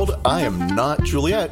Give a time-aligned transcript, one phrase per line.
[0.00, 0.20] World.
[0.24, 1.50] I am not Juliet.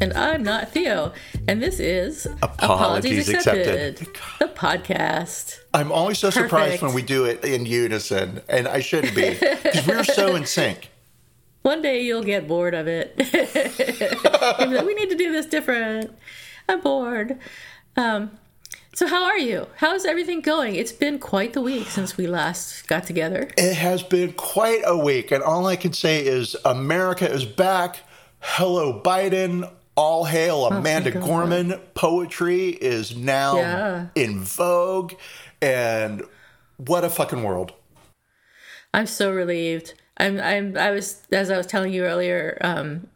[0.00, 1.12] And I'm not Theo,
[1.48, 3.96] and this is Apologies Accepted.
[4.38, 5.58] the podcast.
[5.72, 9.86] I'm always so surprised when we do it in unison, and I shouldn't be because
[9.86, 10.90] we're so in sync.
[11.62, 13.14] One day you'll get bored of it.
[14.58, 16.16] Like, we need to do this different.
[16.68, 17.38] I'm bored.
[17.96, 18.30] Um,
[18.96, 19.66] so, how are you?
[19.76, 20.74] How's everything going?
[20.74, 23.50] It's been quite the week since we last got together.
[23.58, 27.98] It has been quite a week, and all I can say is America is back.
[28.40, 29.70] Hello, Biden.
[29.96, 31.26] All hail Amanda Oh.
[31.26, 31.78] Gorman.
[31.94, 34.06] Poetry is now Yeah.
[34.14, 35.12] in vogue,
[35.60, 36.22] and
[36.78, 37.72] what a fucking world.
[38.94, 39.92] I'm so relieved.
[40.16, 40.40] I'm.
[40.40, 40.76] I'm.
[40.78, 42.56] I was as I was telling you earlier.
[42.62, 43.08] Um,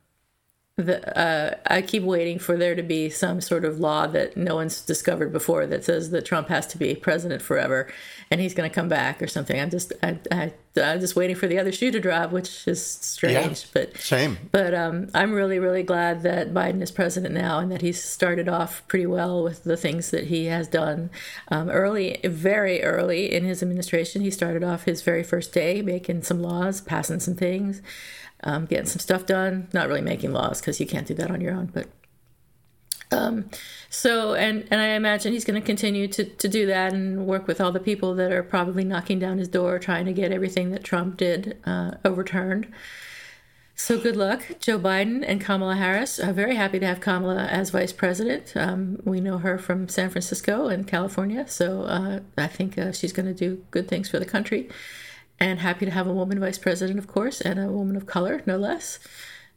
[0.83, 4.57] the, uh, I keep waiting for there to be some sort of law that no
[4.57, 7.93] one's discovered before that says that Trump has to be president forever,
[8.31, 9.61] and he's going to come back or something.
[9.61, 9.93] I'm just.
[10.03, 13.97] I, I, I'm just waiting for the other shoe to drop, which is strange, but
[13.97, 14.39] Same.
[14.53, 18.49] But um, I'm really, really glad that Biden is president now and that he's started
[18.49, 21.11] off pretty well with the things that he has done.
[21.49, 26.23] Um, early, very early in his administration, he started off his very first day making
[26.23, 27.83] some laws, passing some things,
[28.45, 29.67] um, getting some stuff done.
[29.73, 31.89] Not really making laws because you can't do that on your own, but
[33.89, 37.47] so and and I imagine he's going to continue to to do that and work
[37.47, 40.71] with all the people that are probably knocking down his door trying to get everything
[40.71, 42.73] that Trump did uh, overturned.
[43.81, 46.21] So good luck, Joe Biden and Kamala Harris.
[46.21, 48.53] I'm very happy to have Kamala as vice president.
[48.55, 53.15] Um, we know her from San Francisco and California, so uh, I think uh, she's
[53.15, 54.69] going to do good things for the country.
[55.41, 58.43] And happy to have a woman vice president, of course, and a woman of color,
[58.45, 58.99] no less.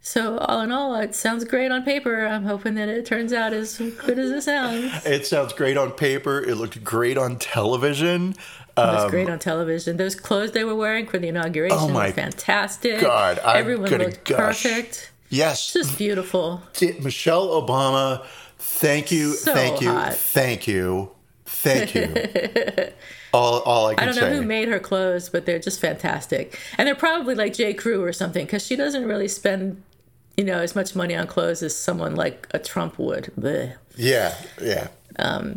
[0.06, 2.26] So all in all, it sounds great on paper.
[2.28, 4.92] I'm hoping that it turns out as good as it sounds.
[5.06, 6.42] It sounds great on paper.
[6.42, 8.32] It looked great on television.
[8.32, 8.38] It
[8.82, 9.96] was Um, great on television.
[9.96, 13.00] Those clothes they were wearing for the inauguration Oh my were fantastic.
[13.00, 14.64] God, I'm Everyone looked gush.
[14.64, 15.12] perfect.
[15.30, 16.62] yes, Just beautiful.
[17.02, 18.26] Michelle Obama,
[18.60, 20.16] thank you, So thank you, hot.
[20.16, 21.12] thank you,
[21.46, 22.14] thank you.
[23.34, 24.36] all, all I can I don't know say.
[24.36, 26.60] who made her clothes, but they're just fantastic.
[26.78, 27.74] And they're probably like J.
[27.74, 29.82] Crew or something because she doesn't really spend,
[30.38, 33.32] you know, as much money on clothes as someone like a Trump would.
[33.40, 33.76] Bleh.
[33.96, 34.88] yeah, yeah.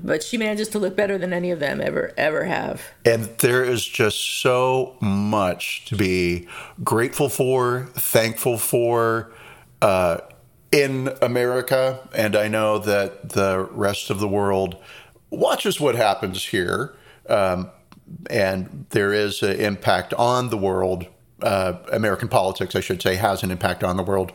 [0.07, 2.83] But she manages to look better than any of them ever ever have.
[3.05, 6.47] And there is just so much to be
[6.85, 9.33] grateful for, thankful for
[9.83, 10.19] uh,
[10.73, 12.07] in America.
[12.15, 14.77] And I know that the rest of the world
[15.31, 16.95] watches what happens here.
[17.29, 17.71] Um,
[18.31, 21.07] and there is an impact on the world.
[21.43, 24.33] Uh, American politics, I should say, has an impact on the world.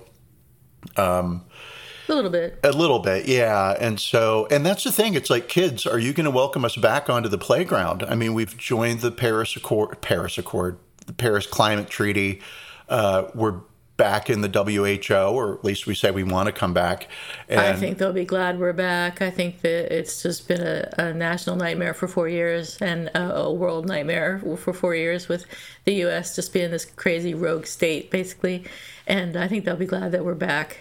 [2.10, 2.60] A little bit.
[2.64, 3.76] A little bit, yeah.
[3.80, 5.14] And so, and that's the thing.
[5.14, 8.04] It's like, kids, are you going to welcome us back onto the playground?
[8.04, 12.42] I mean, we've joined the Paris Accord, Paris Accord, the Paris Climate Treaty.
[12.90, 13.62] Uh, we're
[13.98, 17.08] back in the WHO, or at least we say we want to come back.
[17.48, 19.22] And I think they'll be glad we're back.
[19.22, 23.36] I think that it's just been a, a national nightmare for four years and a,
[23.36, 25.46] a world nightmare for four years with
[25.86, 26.36] the U.S.
[26.36, 28.66] just being this crazy rogue state, basically.
[29.06, 30.80] And I think they'll be glad that we're back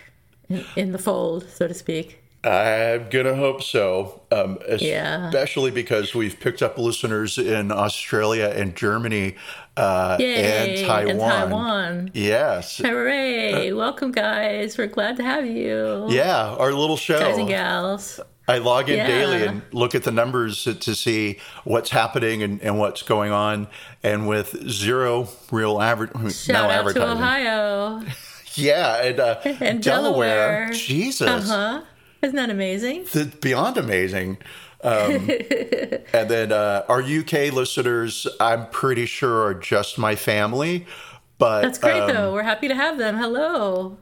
[0.48, 2.19] in, in the fold, so to speak.
[2.42, 4.22] I'm gonna hope so.
[4.32, 5.26] Um, Yeah.
[5.28, 9.36] especially because we've picked up listeners in Australia and Germany
[9.76, 10.36] uh, Yay!
[10.78, 11.10] and Taiwan.
[11.10, 12.10] And Taiwan.
[12.14, 13.72] Yes, Hooray!
[13.72, 14.78] Welcome, guys.
[14.78, 16.06] We're glad to have you.
[16.08, 17.18] yeah, our little show.
[17.18, 18.20] Guys and gals.
[18.48, 19.06] I log in Yeah.
[19.06, 23.68] daily and look at the numbers to, see what's happening and, and what's going on.
[24.02, 27.10] And with zero real average, Shout no out to.
[27.12, 28.02] Ohio
[28.54, 30.62] Yeah, and, uh, and Delaware.
[30.66, 30.70] Delaware.
[30.72, 31.82] Jesus, Huh?
[32.22, 33.06] Isn't that amazing?
[33.12, 34.38] It's beyond amazing.
[34.82, 35.28] Um,
[36.12, 40.86] and then uh, our UK listeners, I'm pretty sure are just my family.
[41.38, 42.32] But That's great, um, though.
[42.32, 43.16] We're happy to have them.
[43.16, 43.96] Hello.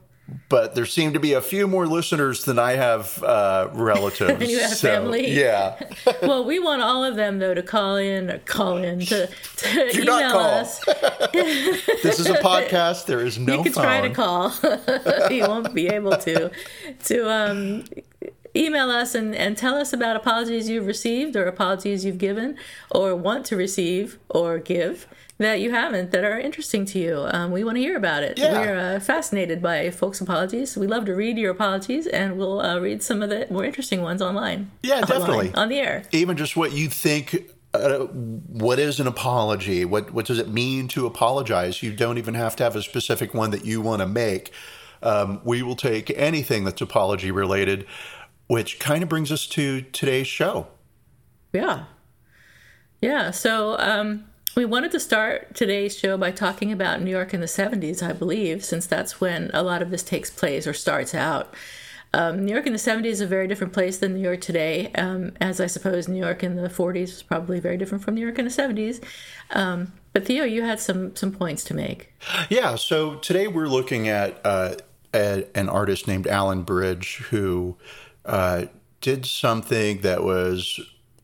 [0.51, 4.47] But there seem to be a few more listeners than I have uh, relatives.
[4.51, 5.31] You have So, family?
[5.31, 5.79] Yeah.
[6.23, 9.91] well, we want all of them though to call in or call in to, to
[9.93, 10.45] Do email not call.
[10.45, 10.85] us.
[12.03, 13.07] this is a podcast.
[13.07, 13.85] There is no You can phone.
[13.85, 14.53] try to call.
[15.31, 16.51] you won't be able to.
[17.05, 17.85] To um,
[18.57, 22.57] email us and, and tell us about apologies you've received or apologies you've given
[22.91, 25.07] or want to receive or give
[25.39, 27.27] that you haven't that are interesting to you.
[27.31, 28.39] Um, we want to hear about it.
[28.39, 28.61] Yeah.
[28.61, 30.77] We're uh, fascinated by folks' apologies.
[30.77, 34.03] We love to read your apologies, and we'll uh, read some of the more interesting
[34.03, 34.71] ones online.
[34.83, 35.55] Yeah, Online, definitely.
[35.55, 36.03] on the air.
[36.13, 40.89] even just what you think uh, what is an apology what what does it mean
[40.89, 44.07] to apologize you don't even have to have a specific one that you want to
[44.09, 44.51] make
[45.03, 47.87] um, we will take anything that's apology related
[48.47, 50.67] which kind of brings us to today's show
[51.53, 51.85] Yeah.
[53.03, 53.31] Yeah.
[53.33, 54.25] So um,
[54.57, 58.13] we wanted to start today's show by talking about New York in the 70s, I
[58.13, 61.55] believe, since that's when a lot of this takes place or starts out.
[62.15, 64.91] Um, New York in the 70s is a very different place than New York today,
[64.95, 68.23] um, as I suppose New York in the 40s was probably very different from New
[68.23, 69.03] York in the 70s.
[69.51, 72.13] Um, but Theo, you had some some points to make.
[72.49, 74.77] Yeah, so today we're looking at, uh,
[75.13, 77.77] at an artist named Allan Bridge who
[78.25, 78.67] uh,
[79.01, 80.81] did something that was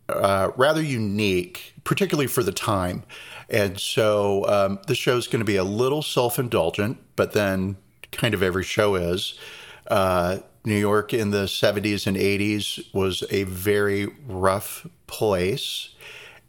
[0.08, 3.04] uh, rather unique, particularly for the time.
[3.48, 7.76] And so um, the show's going to be a little self indulgent, but then
[8.12, 9.38] kind of every show is.
[9.86, 15.90] Uh, New York in the 70s and 80s was a very rough place.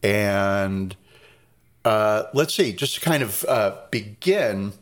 [0.02, 0.96] And
[1.84, 4.74] uh, let's see, just to kind of uh, begin,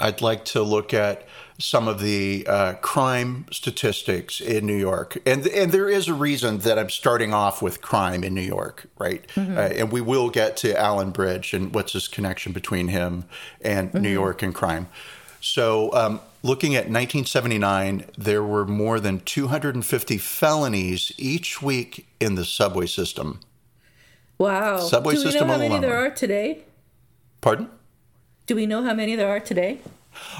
[0.00, 1.26] I'd like to look at
[1.58, 6.58] some of the uh, crime statistics in New York, and and there is a reason
[6.58, 9.24] that I'm starting off with crime in New York, right?
[9.36, 13.24] Uh, and we will get to Allan Bridge and what's his connection between him
[13.62, 14.88] and New York and crime.
[15.40, 22.44] So, um, looking at 1979, there were more than 250 felonies each week in the
[22.44, 23.40] subway system.
[24.38, 24.78] Wow.
[24.78, 25.80] Subway Do we system know how many alone.
[25.82, 26.64] there are today?
[27.40, 27.70] Pardon?
[28.46, 29.80] Do we know how many there are today?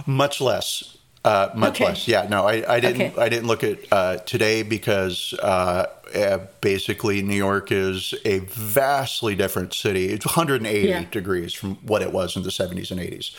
[0.07, 0.96] Much less.
[1.27, 1.87] Uh, much Okay.
[1.87, 2.07] less.
[2.07, 2.27] Yeah.
[2.31, 3.03] No, I, I didn't.
[3.13, 3.21] Okay.
[3.21, 9.35] I didn't look at uh, today because uh, uh, basically New York is a vastly
[9.35, 10.07] different city.
[10.11, 11.05] It's 180 Yeah.
[11.11, 13.35] degrees from what it was in the 70s and 80s.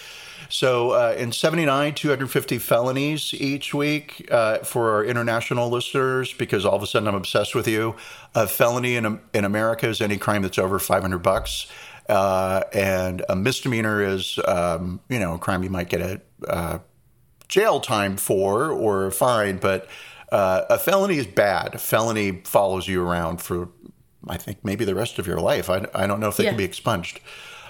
[0.49, 6.75] So uh, in 79, 250 felonies each week uh, for our international listeners because all
[6.75, 7.95] of a sudden I'm obsessed with you.
[8.35, 11.67] A felony in, in America is any crime that's over 500 bucks.
[12.09, 16.79] Uh, and a misdemeanor is, um, you know, a crime you might get a uh,
[17.47, 19.87] jail time for or a fine, but
[20.31, 21.75] uh, a felony is bad.
[21.75, 23.69] A felony follows you around for,
[24.27, 25.69] I think, maybe the rest of your life.
[25.69, 26.49] I, I don't know if they Yeah.
[26.51, 27.19] can be expunged.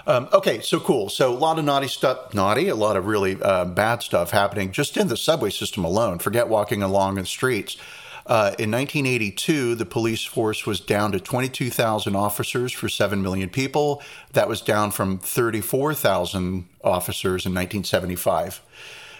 [0.06, 1.10] Um, okay, so cool.
[1.10, 4.72] So a lot of naughty stuff, naughty, a lot of really uh, bad stuff happening
[4.72, 6.18] just in the subway system alone.
[6.18, 7.76] Forget walking along the streets.
[8.24, 14.02] Uh, in 1982, the police force was down to 22,000 officers for 7 million people.
[14.32, 18.60] That was down from 34,000 officers in 1975.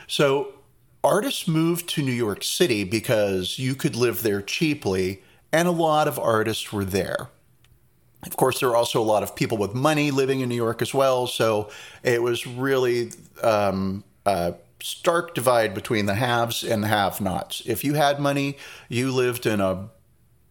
[0.08, 0.54] So
[1.04, 5.22] artists moved to New York City because you could live there cheaply,
[5.52, 7.28] and a lot of artists were there.
[8.26, 10.82] Of course, there were also a lot of people with money living in New York
[10.82, 11.28] as well.
[11.28, 11.70] So
[12.02, 13.12] it was really
[13.42, 17.62] um, a stark divide between the haves and the have nots.
[17.64, 18.56] If you had money,
[18.88, 19.90] you lived in a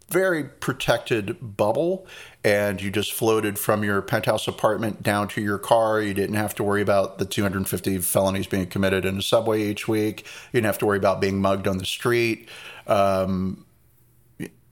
[0.09, 2.07] very protected bubble
[2.47, 5.99] and you just floated from your penthouse apartment down to your car.
[5.99, 9.89] You didn't have to worry about the 250 felonies being committed in a subway each
[9.89, 10.21] week.
[10.53, 12.47] You didn't have to worry about being mugged on the street.
[12.87, 13.65] Um,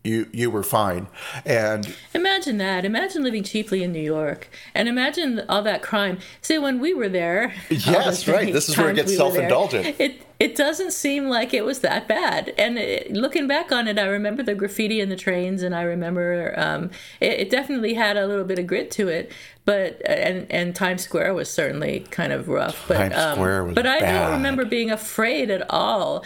[0.05, 1.07] you you were fine.
[1.45, 2.85] And Imagine that.
[2.85, 6.19] Imagine living cheaply in New York, and imagine all that crime.
[6.41, 8.51] See, when we were there, Yes, right.
[8.51, 9.95] This is where it gets we self-indulgent.
[9.99, 12.53] It it doesn't seem like it was that bad.
[12.57, 15.83] And it, looking back on it, I remember the graffiti in the trains, and I
[15.83, 19.31] remember um, it, it definitely had a little bit of grit to it.
[19.63, 22.85] But and and Times Square was certainly kind of rough.
[22.87, 24.23] But Times um, Square was but I bad.
[24.23, 26.23] don't remember being afraid at all.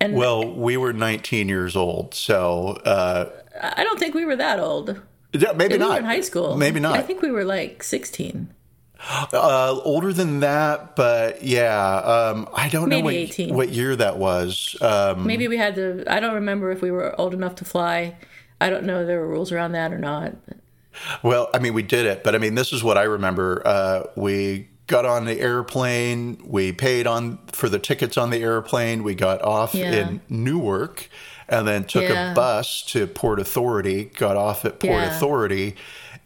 [0.00, 4.60] And well, we were 19 years old, so uh, I don't think we were that
[4.60, 5.00] old.
[5.32, 6.56] yeah, maybe We not were in high school.
[6.56, 6.96] Maybe not.
[6.96, 8.52] I think we were like 16.
[9.32, 13.54] uh, older than that, but yeah, um, I don't know what, 18.
[13.54, 14.76] what year that was.
[14.80, 16.04] Um, Maybe we had to.
[16.06, 18.16] I don't remember if we were old enough to fly.
[18.60, 20.34] I don't know if there were rules around that or not.
[21.22, 23.62] Well, I mean, we did it, but I mean, this is what I remember.
[23.66, 26.38] Uh, we got on the airplane.
[26.44, 29.02] We paid on for the tickets on the airplane.
[29.02, 29.90] We got off Yeah.
[29.92, 31.08] in Newark,
[31.48, 32.32] and then took Yeah.
[32.32, 34.04] a bus to Port Authority.
[34.16, 35.16] Got off at Port Yeah.
[35.16, 35.74] Authority,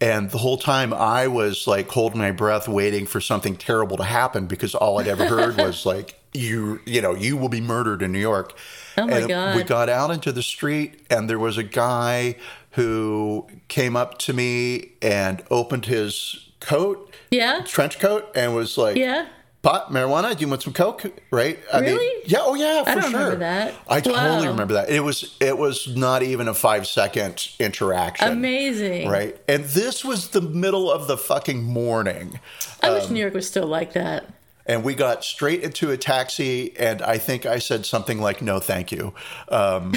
[0.01, 4.05] and the whole time I was like holding my breath, waiting for something terrible to
[4.05, 8.03] happen because all I'd ever heard was like, "You, you know, you will be murdered
[8.03, 8.55] in New York."
[8.99, 9.57] Oh my and God.
[9.57, 12.37] We got out into the street, and there was a guy
[12.73, 18.97] who came up to me and opened his coat, Yeah, trench coat, and was like,
[18.97, 19.27] yeah.
[19.63, 20.37] pot, marijuana.
[20.37, 21.05] Do you want some coke?
[21.31, 21.59] Right?
[21.73, 22.23] I mean, Really?
[22.27, 22.39] yeah.
[22.43, 22.83] Oh, yeah.
[22.83, 23.21] For I don't sure.
[23.21, 23.75] remember that.
[23.89, 24.91] I totally remember that.
[24.91, 28.29] It was it was not even a five second interaction.
[28.33, 29.09] Amazing.
[29.09, 32.41] Right, and this was the middle of the fucking morning.
[32.83, 34.25] I Um, wish New York was still like that.
[34.71, 38.61] And we got straight into a taxi and i think i said something like no
[38.61, 39.13] thank you
[39.49, 39.93] um,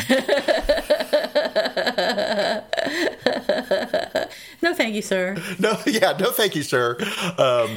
[4.62, 5.36] No, thank you, sir.
[5.60, 6.96] no yeah no thank you sir
[7.38, 7.76] um,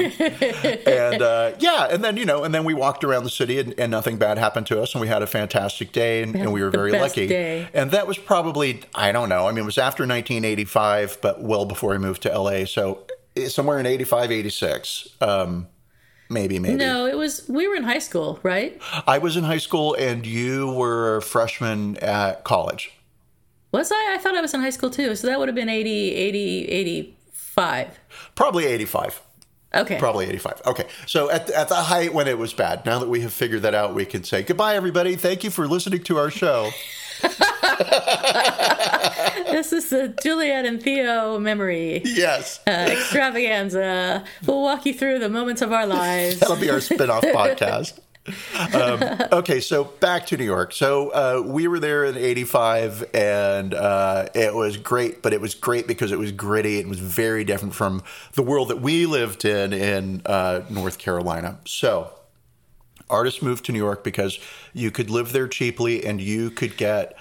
[0.87, 3.75] and uh, yeah and then you know and then we walked around the city and,
[3.79, 6.63] and nothing bad happened to us and we had a fantastic day and, and we
[6.63, 7.69] were very lucky day.
[7.75, 11.67] and that was probably i don't know i mean it was after 1985 but well
[11.67, 13.03] before i moved to la so
[13.37, 15.67] eh, somewhere in 85 86 um,
[16.29, 18.81] maybe maybe No, it was we were in high school, right?
[19.07, 22.93] i was in high school and you were a freshman at college
[23.73, 24.15] Was I?
[24.15, 25.15] I thought I was in high school too.
[25.17, 27.99] So that would have been 80, 80, 85.
[28.35, 29.21] Probably 85.
[29.75, 29.99] Okay.
[29.99, 30.63] Probably 85.
[30.67, 30.87] Okay.
[31.07, 33.75] So at, at the height when it was bad, now that we have figured that
[33.75, 35.17] out, we can say goodbye, everybody.
[35.17, 36.71] Thank you for listening to our show.
[39.51, 42.61] This is the Juliet and Theo memory Yes.
[42.67, 44.25] uh, extravaganza.
[44.45, 46.41] We'll walk you through the moments of our lives.
[46.41, 47.99] That'll be our spin off podcast.
[48.75, 50.73] Um, okay, so back to New York.
[50.73, 55.23] So uh, we were there in '85, and uh, it was great.
[55.23, 56.79] But it was great because it was gritty.
[56.81, 58.03] It was very different from
[58.35, 61.59] the world that we lived in in uh, North Carolina.
[61.67, 62.13] So
[63.09, 64.41] artists moved to New York because
[64.75, 67.17] you could live there cheaply, and you could get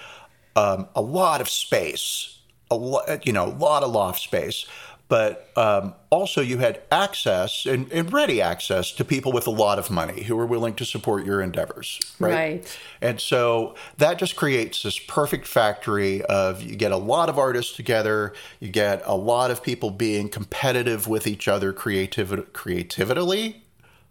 [0.56, 4.66] um, a lot of space, a lot, you know, a lot of loft space.
[5.08, 9.78] But um, also, you had access and, and ready access to people with a lot
[9.78, 12.32] of money who were willing to support your endeavors, right?
[12.32, 12.78] Right.
[13.00, 17.76] And so that just creates this perfect factory of you get a lot of artists
[17.76, 23.62] together, you get a lot of people being competitive with each other creativ- creatively.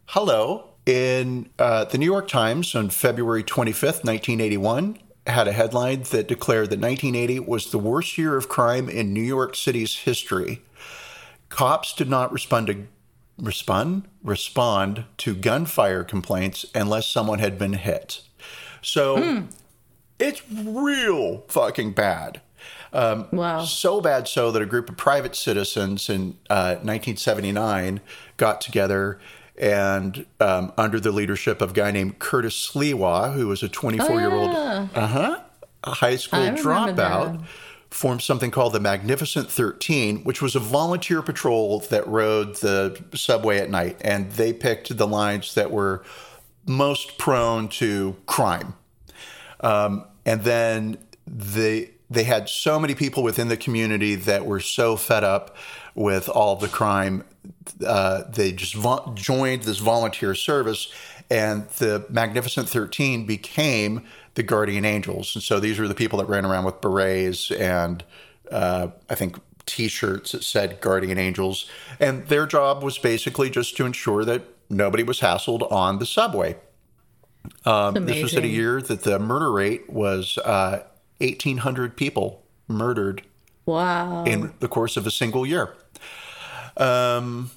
[0.06, 0.70] Hello.
[0.86, 6.70] In uh, the New York Times on February 25th, 1981, had a headline that declared
[6.70, 10.62] that 1980 was the worst year of crime in New York City's history.
[11.50, 12.88] Cops did not respond to
[13.38, 18.22] respond respond to gunfire complaints unless someone had been hit.
[18.82, 19.48] So
[20.20, 22.42] it's real fucking bad.
[23.32, 23.64] Wow.
[23.66, 28.00] So bad so that a group of private citizens in uh, 1979
[28.38, 29.20] got together
[29.58, 34.20] and um, under the leadership of a guy named Curtis Sliwa, who was a 24
[34.20, 35.40] year old uh-huh,
[35.84, 37.48] high school dropout, that.
[37.90, 43.60] formed something called the Magnificent 13, which was a volunteer patrol that rode the subway
[43.60, 43.98] at night.
[44.02, 46.04] And they picked the lines that were
[46.66, 48.76] most prone to crime.
[49.62, 54.96] Um, and then they they had so many people within the community that were so
[54.96, 55.56] fed up
[55.96, 57.24] with all the crime,
[57.86, 60.92] uh, they just vo- joined this volunteer service,
[61.30, 65.36] and the Magnificent Thirteen became the Guardian Angels.
[65.36, 68.04] And so these were the people that ran around with berets and
[68.52, 71.68] uh, I think T-shirts that said Guardian Angels,
[72.00, 76.58] and their job was basically just to ensure that nobody was hassled on the subway.
[77.66, 80.84] Um, this was at a year that the murder rate was uh,
[81.20, 83.22] 1,800 people murdered
[83.66, 84.24] Wow.
[84.26, 85.74] in the course of a single year.
[86.78, 87.52] Um,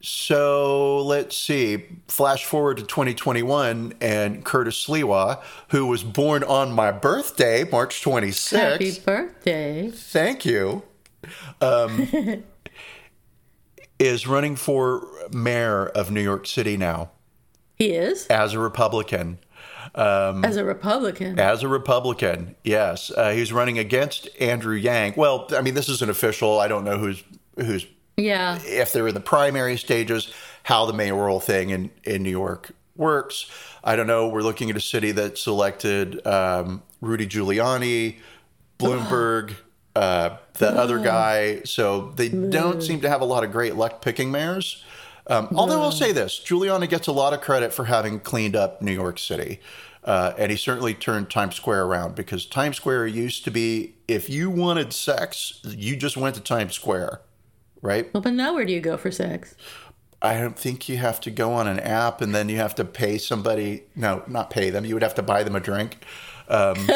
[0.00, 1.84] so let's see.
[2.08, 8.56] Flash forward to 2021, and Curtis Sliwa, who was born on my birthday, March 26th.
[8.56, 9.90] Happy birthday.
[9.90, 10.82] Thank you.
[11.60, 12.44] Um,
[13.98, 17.10] is running for mayor of New York City now
[17.74, 18.26] He is?
[18.28, 19.38] as a Republican.
[19.96, 21.38] As a Republican.
[21.38, 25.14] As a Republican, yes, uh, he's running against Andrew Yang.
[25.16, 26.58] Well, I mean, this is an official.
[26.60, 27.22] I don't know who's
[27.56, 27.86] who's
[28.16, 28.58] Yeah.
[28.64, 30.30] if they're in the primary stages,
[30.64, 33.46] how the mayoral thing in in New York works.
[33.84, 34.28] I don't know.
[34.28, 38.16] We're looking at a city that selected um, Rudy Giuliani,
[38.78, 39.54] Bloomberg,
[39.96, 41.62] uh, the other guy.
[41.64, 44.82] So they don't seem to have a lot of great luck picking mayors.
[45.28, 48.80] Um, although I'll say this, Giuliani gets a lot of credit for having cleaned up
[48.80, 49.60] New York City.
[50.06, 54.30] Uh, and he certainly turned Times Square around because Times Square used to be, if
[54.30, 57.20] you wanted sex, you just went to Times Square,
[57.82, 58.12] right?
[58.14, 59.56] Well, but now where do you go for sex?
[60.22, 62.84] I don't think you have to go on an app and then you have to
[62.84, 63.82] pay somebody.
[63.96, 64.84] No, not pay them.
[64.84, 65.98] You would have to buy them a drink.
[66.48, 66.88] Um,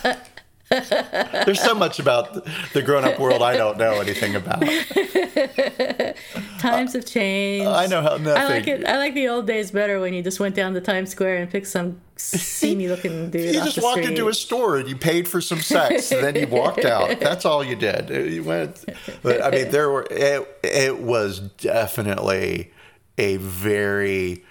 [1.44, 4.60] there's so much about the grown up world I don't know anything about.
[6.58, 7.66] Times have changed.
[7.66, 8.42] I know how nothing.
[8.42, 8.86] I like it.
[8.86, 11.50] I like the old days better when you just went down to Times Square and
[11.50, 14.10] picked some seamy looking dude You just walked street.
[14.10, 17.20] into a store and you paid for some sex, and then you walked out.
[17.20, 18.08] That's all you did.
[18.32, 18.84] You went,
[19.22, 20.48] but I mean, there were it.
[20.62, 22.72] It was definitely
[23.18, 24.44] a very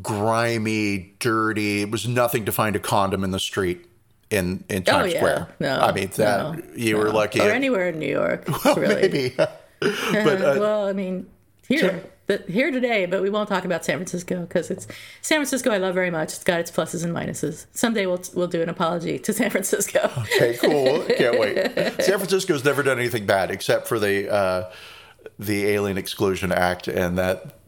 [0.00, 1.82] grimy, dirty.
[1.82, 3.86] It was nothing to find a condom in the street
[4.32, 5.48] in in Times oh yeah, Square.
[5.60, 6.98] no, I mean that no, you no.
[6.98, 7.40] were lucky.
[7.40, 8.46] or anywhere in New York.
[8.64, 8.94] well, really.
[8.94, 9.34] maybe.
[9.36, 11.28] but uh, well, I mean,
[11.68, 14.86] here, the, here today, but we won't talk about San Francisco because it's
[15.20, 15.70] San Francisco.
[15.70, 16.34] I love very much.
[16.34, 17.66] It's got its pluses and minuses.
[17.72, 20.10] Someday we'll we'll do an apology to San Francisco.
[20.18, 21.04] okay, cool.
[21.16, 21.56] Can't wait.
[22.02, 24.72] San Francisco's never done anything bad except for the uh,
[25.38, 27.58] the Alien Exclusion Act and that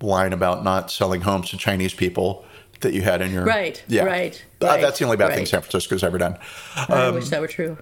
[0.00, 2.44] line about not selling homes to Chinese people
[2.80, 5.40] that you had in your Right, Yeah, right, Uh, right, that's the only bad thing
[5.40, 5.48] right.
[5.48, 6.38] San Francisco's ever done.
[6.88, 7.78] I wish that were true.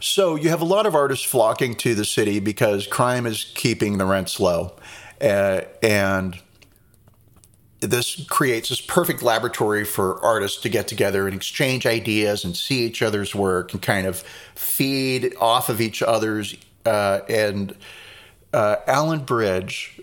[0.00, 3.98] So you have a lot of artists flocking to the city because crime is keeping
[3.98, 4.74] the rents low,
[5.20, 6.38] uh, and
[7.80, 12.86] this creates this perfect laboratory for artists to get together and exchange ideas and see
[12.86, 14.20] each other's work and kind of
[14.54, 16.56] feed off of each other's.
[16.84, 17.76] Uh, and
[18.52, 20.00] uh, Allan Bridge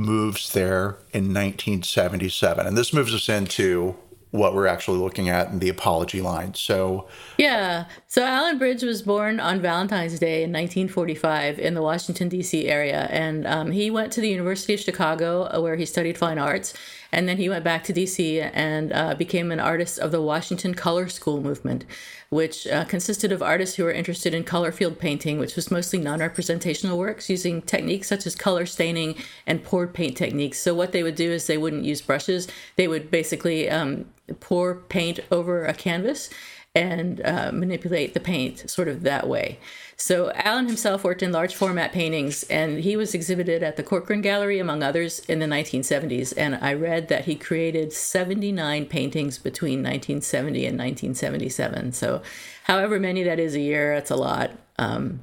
[0.00, 3.96] moves there in 1977, and this moves us into
[4.30, 6.54] what we're actually looking at in the apology line.
[6.54, 7.08] So.
[7.36, 7.86] Yeah.
[8.06, 12.68] So Allan Bridge was born on Valentine's Day in 1945 in the Washington, D.C.
[12.68, 13.08] area.
[13.10, 16.74] And um, he went to the University of Chicago uh, where he studied fine arts.
[17.12, 18.40] And then he went back to D.C.
[18.40, 21.84] and uh, became an artist of the Washington Color School movement,
[22.28, 25.98] which uh, consisted of artists who were interested in color field painting, which was mostly
[25.98, 30.58] non representational works using techniques such as color staining and poured paint techniques.
[30.58, 34.06] So, what they would do is they wouldn't use brushes, they would basically um,
[34.38, 36.30] pour paint over a canvas
[36.74, 39.58] and uh, manipulate the paint sort of that way.
[39.96, 44.22] So Allan himself worked in large format paintings, and he was exhibited at the Corcoran
[44.22, 46.32] Gallery, among others, in the 1970s.
[46.36, 51.92] And I read that he created 79 paintings between 1970 and 1977.
[51.92, 52.22] So,
[52.64, 54.52] however many that is a year, that's a lot.
[54.78, 55.22] Um,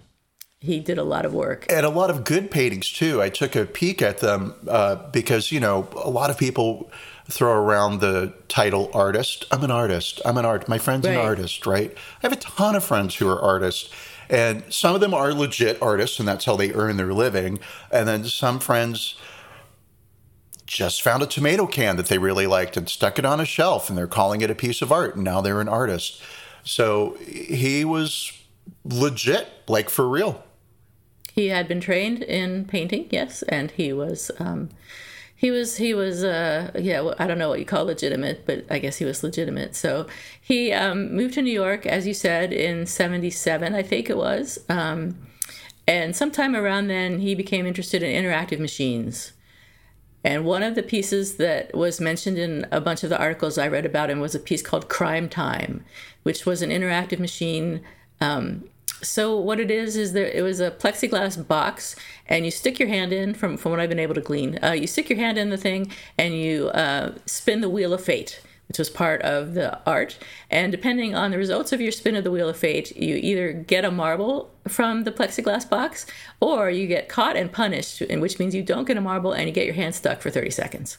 [0.59, 1.65] he did a lot of work.
[1.69, 3.21] and a lot of good paintings too.
[3.21, 6.91] I took a peek at them uh, because you know a lot of people
[7.29, 9.45] throw around the title artist.
[9.51, 10.21] I'm an artist.
[10.23, 10.67] I'm an art.
[10.67, 11.93] My friend's an artist, right?
[11.93, 13.89] I have a ton of friends who are artists,
[14.29, 17.59] and some of them are legit artists, and that's how they earn their living.
[17.91, 19.15] And then some friends
[20.65, 23.89] just found a tomato can that they really liked and stuck it on a shelf,
[23.89, 26.21] and they're calling it a piece of art, and now they're an artist.
[26.63, 28.31] So he was
[28.83, 30.43] legit, like for real.
[31.33, 34.69] He had been trained in painting, yes, and he was um,
[35.37, 38.65] he was he was uh, yeah well, I don't know what you call legitimate, but
[38.69, 39.75] I guess he was legitimate.
[39.75, 40.07] So
[40.41, 44.59] he um, moved to New York, as you said, in '77, I think it was,
[44.67, 45.15] um,
[45.87, 49.33] and sometime around then he became interested in interactive machines.
[50.23, 53.67] And one of the pieces that was mentioned in a bunch of the articles I
[53.67, 55.85] read about him was a piece called Crime Time,
[56.23, 57.81] which was an interactive machine.
[58.19, 58.65] Um,
[59.01, 61.95] so what it is is there it was a plexiglass box,
[62.27, 63.33] and you stick your hand in.
[63.33, 65.57] From from what I've been able to glean, uh, you stick your hand in the
[65.57, 70.17] thing, and you uh, spin the wheel of fate, which was part of the art.
[70.49, 73.53] And depending on the results of your spin of the wheel of fate, you either
[73.53, 76.05] get a marble from the plexiglass box,
[76.39, 79.53] or you get caught and punished, which means you don't get a marble and you
[79.53, 80.97] get your hand stuck for 30 seconds.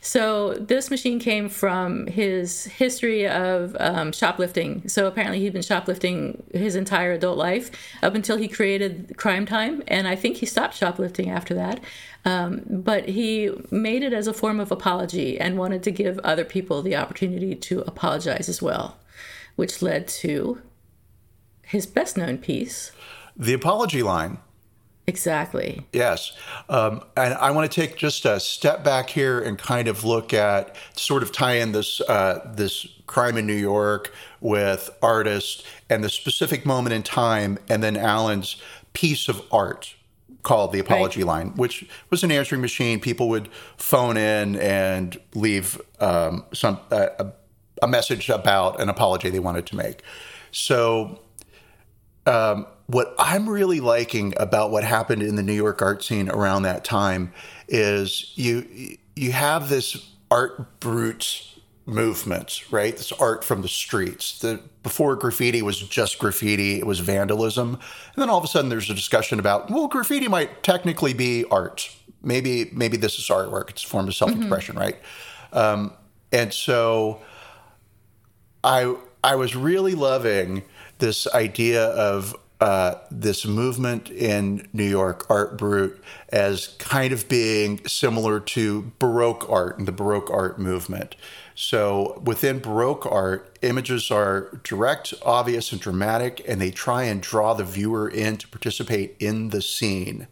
[0.00, 4.88] So this machine came from his history of um, shoplifting.
[4.88, 7.70] So apparently he'd been shoplifting his entire adult life
[8.02, 11.80] up until he created Crime Time, and I think he stopped shoplifting after that.
[12.24, 16.44] Um, but he made it as a form of apology and wanted to give other
[16.44, 18.96] people the opportunity to apologize as well,
[19.56, 20.60] which led to
[21.62, 22.90] his best known piece.
[23.36, 24.38] The apology line.
[25.10, 25.84] Exactly.
[25.92, 26.32] Yes.
[26.68, 30.32] Um, and I want to take just a step back here and kind of look
[30.32, 36.04] at sort of tie in this uh, this crime in New York with artists and
[36.04, 38.54] the specific moment in time, and then Allan's
[38.92, 39.96] piece of art
[40.44, 43.00] called the apology line, which was an answering machine.
[43.00, 47.32] People would phone in and leave um, some uh, a,
[47.82, 50.02] a message about an apology they wanted to make.
[50.52, 51.18] So
[52.26, 56.62] um, what I'm really liking about what happened in the New York art scene around
[56.62, 57.32] that time
[57.68, 61.46] is you you have this art brut
[61.86, 62.96] movement, right?
[62.96, 64.40] This art from the streets.
[64.40, 67.74] The before graffiti was just graffiti, it was vandalism.
[67.74, 71.44] And then all of a sudden there's a discussion about, well, graffiti might technically be
[71.50, 71.94] art.
[72.22, 73.70] Maybe maybe this is artwork.
[73.70, 74.96] It's a form of self-expression, right?
[75.52, 75.92] Um,
[76.32, 77.20] and so
[78.64, 80.64] I I was really loving
[80.98, 85.92] this idea of uh, this movement in New York, Art Brut,
[86.28, 91.16] as kind of being similar to Baroque art and the Baroque art movement.
[91.54, 97.54] So within Baroque art, images are direct, obvious, and dramatic, and they try and draw
[97.54, 100.26] the viewer in to participate in the scene.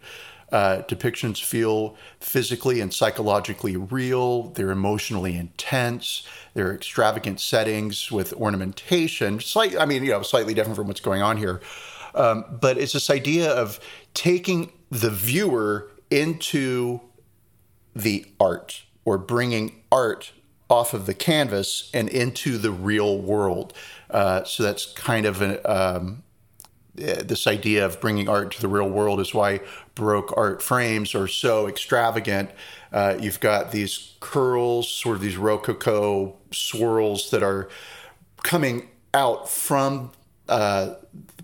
[0.51, 4.45] Uh, depictions feel physically and psychologically real.
[4.51, 6.27] They're emotionally intense.
[6.55, 9.41] They're extravagant settings with ornamentation.
[9.41, 11.61] Slight, I mean, you know, slightly different from what's going on here.
[12.19, 13.81] Um, but it's this idea of
[14.13, 17.01] taking the viewer into
[17.95, 20.33] the art or bringing art
[20.69, 23.73] off of the canvas and into the real world.
[24.11, 26.23] Uh, so that's kind of an, um,
[26.99, 29.61] uh, this idea of bringing art to the real world is why
[29.95, 32.51] Baroque art frames are so extravagant.
[32.93, 37.69] Uh, you've got these curls, sort of these rococo swirls that are
[38.43, 40.11] coming out from
[40.49, 40.95] uh,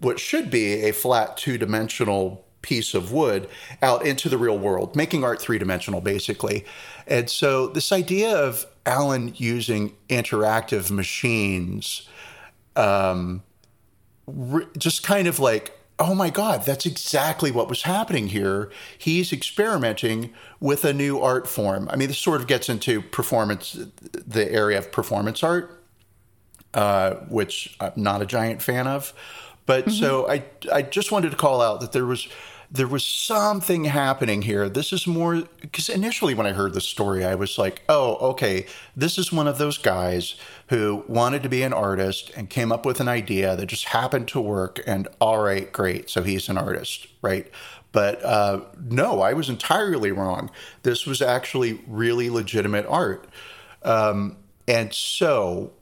[0.01, 3.49] what should be a flat two dimensional piece of wood
[3.83, 6.65] out into the real world, making art three dimensional basically.
[7.07, 12.09] And so, this idea of Allan using interactive machines.
[12.77, 13.43] Um,
[14.79, 18.71] just kind of like, oh my God, that's exactly what was happening here.
[18.99, 21.89] He's experimenting with a new art form.
[21.91, 23.79] I mean, this sort of gets into performance,
[24.13, 25.84] the area of performance art,
[26.75, 29.13] uh, which I'm not a giant fan of.
[29.67, 29.99] But mm-hmm.
[29.99, 32.29] so I, I just wanted to call out that there was
[32.71, 34.69] there was something happening here.
[34.69, 38.67] This is more because initially when I heard the story, I was like, oh, okay,
[38.97, 40.35] this is one of those guys
[40.69, 44.27] who wanted to be an artist and came up with an idea that just happened
[44.29, 44.81] to work.
[44.87, 46.11] And all right, great.
[46.11, 47.49] So he's an artist, right?
[47.93, 50.51] But uh, no, I was entirely wrong.
[50.83, 53.29] This was actually really legitimate art.
[53.85, 55.73] Um, and so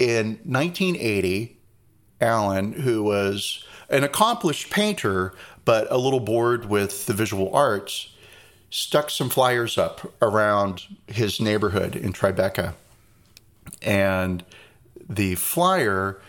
[0.00, 1.56] in 1980,
[2.20, 5.34] Allan, who was an accomplished painter,
[5.64, 8.14] but a little bored with the visual arts,
[8.70, 12.74] stuck some flyers up around his neighborhood in Tribeca.
[13.82, 14.42] And
[15.08, 16.20] the flyer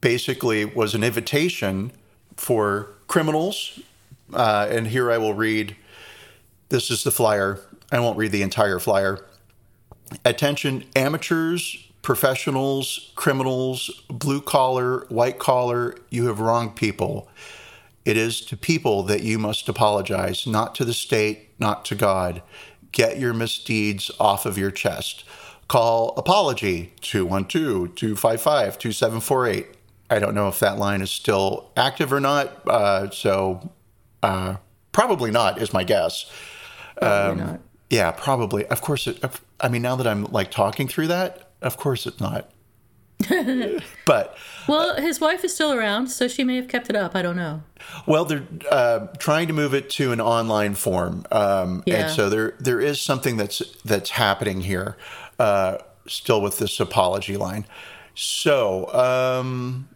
[0.00, 1.92] basically was an invitation
[2.36, 3.78] for criminals.
[4.32, 5.76] Uh, and here I will read
[6.70, 7.60] this is the flyer.
[7.92, 9.24] I won't read the entire flyer.
[10.24, 17.28] Attention, amateurs, professionals, criminals, blue collar, white collar, you have wronged people.
[18.04, 22.42] It is to people that you must apologize, not to the state, not to God.
[22.92, 25.24] Get your misdeeds off of your chest.
[25.68, 29.66] Call apology 212 255 2748.
[30.10, 32.66] I don't know if that line is still active or not.
[32.66, 33.70] Uh, so,
[34.24, 34.56] uh,
[34.90, 36.28] probably not, is my guess.
[36.96, 37.60] Probably um, not.
[37.90, 38.66] Yeah, probably.
[38.66, 39.24] Of course, it,
[39.60, 42.50] I mean, now that I'm like talking through that, of course it's not.
[44.06, 47.14] but well, his wife is still around, so she may have kept it up.
[47.14, 47.62] I don't know.
[48.06, 51.96] Well, they're uh, trying to move it to an online form, um, yeah.
[51.96, 54.96] and so there there is something that's that's happening here,
[55.38, 57.66] uh, still with this apology line.
[58.14, 59.88] So um,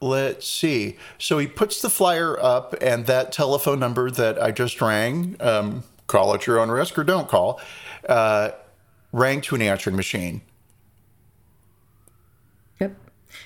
[0.00, 0.98] let's see.
[1.18, 5.84] So he puts the flyer up, and that telephone number that I just rang, um,
[6.06, 7.60] call at your own risk or don't call,
[8.08, 8.50] uh,
[9.12, 10.42] rang to an answering machine.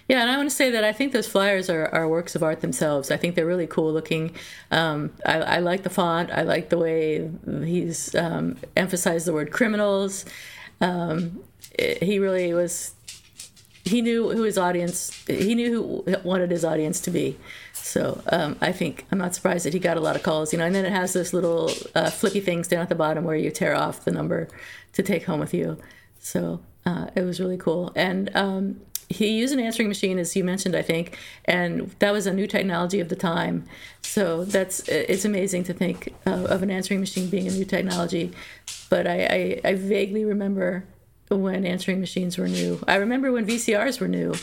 [0.08, 2.42] Yeah, and I want to say that I think those flyers are, are works of
[2.42, 3.10] art themselves.
[3.10, 4.36] I think they're really cool looking.
[4.70, 6.30] Um, I, I, like the font.
[6.30, 10.24] I like the way he's um, emphasized the word criminals.
[10.80, 11.42] Um,
[11.72, 12.92] it, he really was.
[13.84, 15.10] He knew who his audience.
[15.26, 17.36] He knew who wanted his audience to be.
[17.72, 20.52] So um, I think I'm not surprised that he got a lot of calls.
[20.52, 23.24] You know, and then it has those little uh, flippy things down at the bottom
[23.24, 24.48] where you tear off the number
[24.92, 25.78] to take home with you.
[26.20, 27.92] So uh, it was really cool.
[27.96, 32.26] And um, he used an answering machine as you mentioned i think and that was
[32.26, 33.64] a new technology of the time.
[34.02, 38.32] So that's it's amazing to think of an answering machine being a new technology.
[38.88, 40.84] But I, I, I vaguely remember
[41.28, 42.82] when answering machines were new.
[42.86, 44.34] I remember when vcrs were new.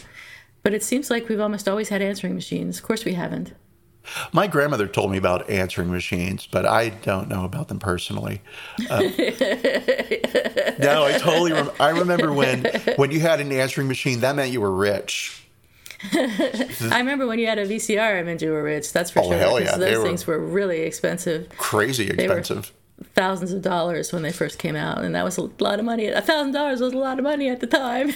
[0.64, 2.78] But it seems like we've almost always had answering machines.
[2.78, 3.54] Of course we haven't
[4.32, 8.42] my grandmother told me about answering machines, but I don't know about them personally.
[8.90, 9.00] Uh,
[10.80, 11.54] no, I totally.
[11.54, 15.44] Rem- I remember when when you had an answering machine, that meant you were rich.
[16.14, 18.92] I remember when you had a VCR, I meant you were rich.
[18.92, 19.38] That's for oh, sure.
[19.38, 19.78] Hell yeah.
[19.78, 21.50] Those were things were really expensive.
[21.58, 22.74] Crazy expensive.
[23.14, 26.08] thousands of dollars when they first came out, and that was a lot of money.
[26.08, 28.10] A thousand dollars was a lot of money at the time.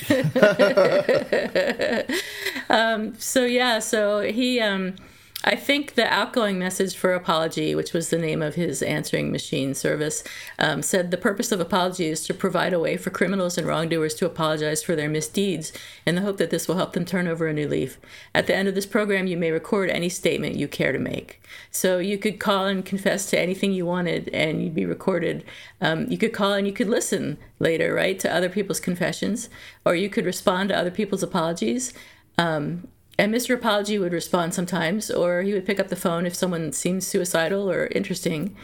[2.70, 4.60] um, so yeah, so he.
[4.60, 4.96] Um,
[5.44, 9.76] I think the outgoing message for Apology, which was the name of his answering machine
[9.76, 10.24] service,
[10.58, 14.16] um, said the purpose of Apology is to provide a way for criminals and wrongdoers
[14.16, 15.72] to apologize for their misdeeds
[16.08, 18.00] in the hope that this will help them turn over a new leaf.
[18.34, 21.40] At the end of this program, you may record any statement you care to make.
[21.70, 25.46] So you could call and confess to anything you wanted and you'd be recorded.
[25.80, 29.50] Um, you could call and you could listen later, right, to other people's confessions,
[29.86, 31.94] or you could respond to other people's apologies.
[32.40, 33.56] Um, and Mr.
[33.56, 37.70] Apology would respond sometimes, or he would pick up the phone if someone seemed suicidal
[37.70, 38.56] or interesting.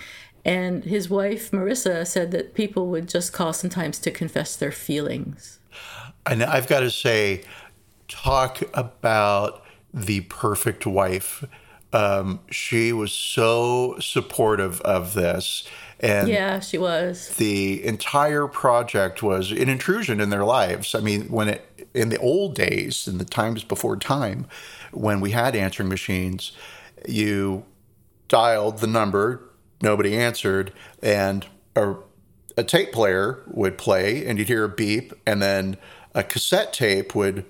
[0.45, 5.59] And his wife, Marissa, said that people would just call sometimes to confess their feelings.
[6.25, 7.43] And I've got to say,
[8.07, 9.63] talk about
[9.93, 11.43] the perfect wife.
[11.91, 15.67] Um, she was so supportive of this.
[16.03, 17.29] And yeah, she was.
[17.29, 20.93] The entire project was an intrusion in their lives.
[20.93, 24.47] I mean, when it in the old days, in the times before time,
[24.91, 26.51] when we had answering machines,
[27.07, 27.63] you
[28.27, 29.43] dialed the number,
[29.81, 31.95] nobody answered, and a,
[32.57, 35.77] a tape player would play, and you'd hear a beep, and then
[36.15, 37.45] a cassette tape would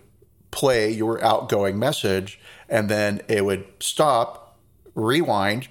[0.52, 2.40] play your outgoing message,
[2.70, 4.58] and then it would stop,
[4.94, 5.68] rewind,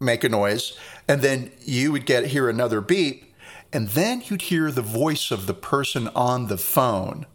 [0.00, 0.76] make a noise,
[1.10, 3.34] and then you would get hear another beep,
[3.72, 7.26] and then you'd hear the voice of the person on the phone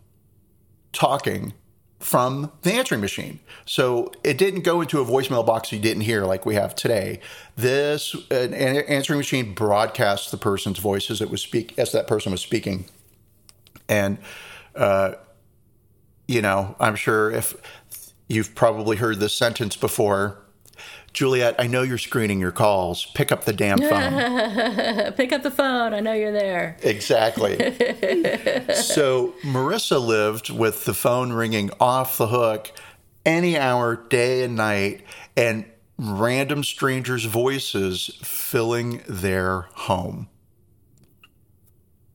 [0.93, 1.51] talking
[1.99, 3.41] from the answering machine.
[3.65, 7.19] So it didn't go into a voicemail box you didn't hear like we have today.
[7.57, 12.31] This an answering machine broadcasts the person's voice as it was speak as that person
[12.31, 12.85] was speaking,
[13.89, 14.19] and
[14.73, 15.15] uh,
[16.29, 17.57] you know I'm sure if
[18.29, 20.44] you've probably heard this sentence before.
[21.15, 23.05] Juliet, I know you're screening your calls.
[23.15, 25.13] Pick up the damn phone.
[25.13, 25.93] Pick up the phone.
[25.93, 26.75] I know you're there.
[26.83, 27.55] Exactly.
[28.75, 32.73] so Marissa lived with the phone ringing off the hook
[33.25, 35.03] any hour, day and night,
[35.37, 35.63] and
[35.97, 40.27] random strangers' voices filling their home.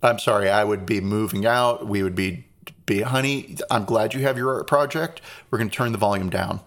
[0.02, 1.86] I'm sorry, I would be moving out.
[1.86, 2.46] We would be,
[2.84, 5.22] be honey, I'm glad you have your art project.
[5.50, 6.60] We're going to turn the volume down.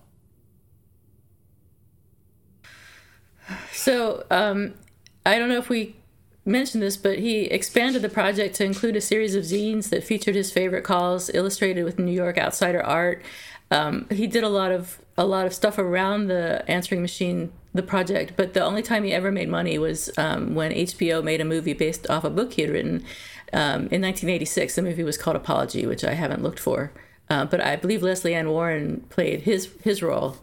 [3.84, 4.76] So um,
[5.26, 5.98] I don't know if we
[6.46, 10.36] mentioned this, but he expanded the project to include a series of zines that featured
[10.36, 13.22] his favorite calls, illustrated with New York outsider art.
[13.72, 17.84] Um, he did a lot of a lot of stuff around the answering machine, the
[17.84, 18.38] project.
[18.38, 21.74] But the only time he ever made money was um, when HBO made a movie
[21.74, 23.04] based off a book he had written
[23.52, 24.76] um, in 1986.
[24.76, 26.94] The movie was called Apology, which I haven't looked for.
[27.30, 30.38] Uh, but I believe Lesley Ann Warren played his his role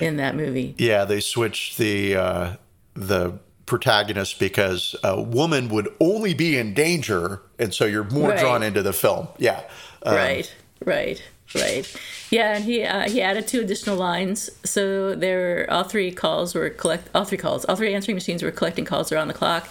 [0.00, 0.74] in that movie.
[0.76, 2.56] Yeah, they switched the uh,
[2.94, 8.38] the protagonist because a woman would only be in danger, and so you're more right.
[8.38, 9.28] drawn into the film.
[9.38, 9.62] Yeah,
[10.02, 10.54] um, right,
[10.84, 11.22] right,
[11.54, 11.96] right.
[12.30, 14.50] Yeah, and he uh, he added two additional lines.
[14.64, 18.50] So there, all three calls were collect all three calls, all three answering machines were
[18.50, 19.68] collecting calls around the clock.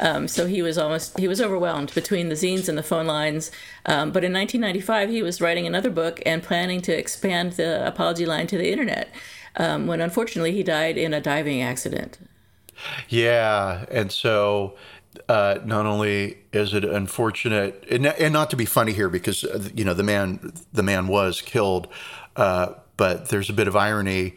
[0.00, 3.50] Um, so he was almost he was overwhelmed between the zines and the phone lines.
[3.86, 8.26] Um, but in 1995, he was writing another book and planning to expand the apology
[8.26, 9.08] line to the internet.
[9.56, 12.18] Um, when unfortunately he died in a diving accident.
[13.08, 14.76] Yeah, and so
[15.28, 19.68] uh, not only is it unfortunate, and, and, not to be funny here, because uh,
[19.74, 21.88] you know the man the man was killed,
[22.36, 24.34] uh, but there's a bit of irony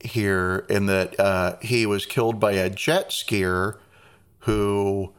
[0.00, 3.78] here in that uh, he was killed by a jet skier
[4.40, 5.12] who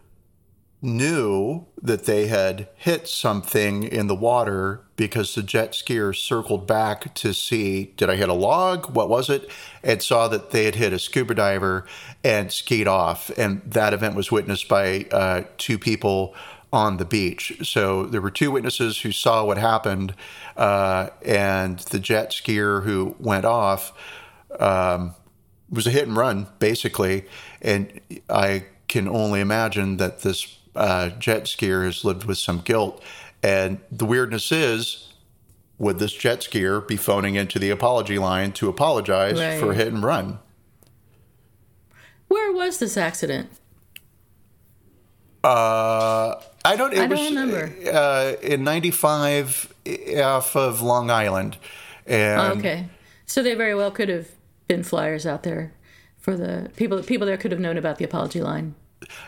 [0.81, 7.13] knew that they had hit something in the water because the jet skier circled back
[7.13, 8.93] to see did I hit a log?
[8.95, 9.49] What was it?
[9.83, 11.85] And saw that they had hit a scuba diver
[12.23, 13.29] and skied off.
[13.37, 16.33] And that event was witnessed by uh, two people
[16.73, 17.59] on the beach.
[17.63, 20.15] So there were two witnesses who saw what happened,
[20.55, 23.91] uh, and the jet skier who went off
[24.59, 25.15] um,
[25.69, 27.25] was a hit and run, basically.
[27.61, 33.03] And I can only imagine that this uh, jet skier has lived with some guilt.
[33.43, 35.13] And the weirdness is,
[35.77, 39.59] would this jet skier be phoning into the apology line to apologize right.
[39.59, 40.39] for a hit and run?
[42.27, 43.49] Where was this accident?
[45.43, 46.93] Uh, I don't.
[46.93, 47.73] It I don't was, remember.
[47.91, 49.73] Uh, in '95,
[50.23, 51.57] off of Long Island.
[52.05, 52.87] And oh, okay,
[53.25, 54.29] so they very well could have
[54.67, 55.73] been flyers out there
[56.19, 57.01] for the people.
[57.01, 58.75] People there could have known about the apology line.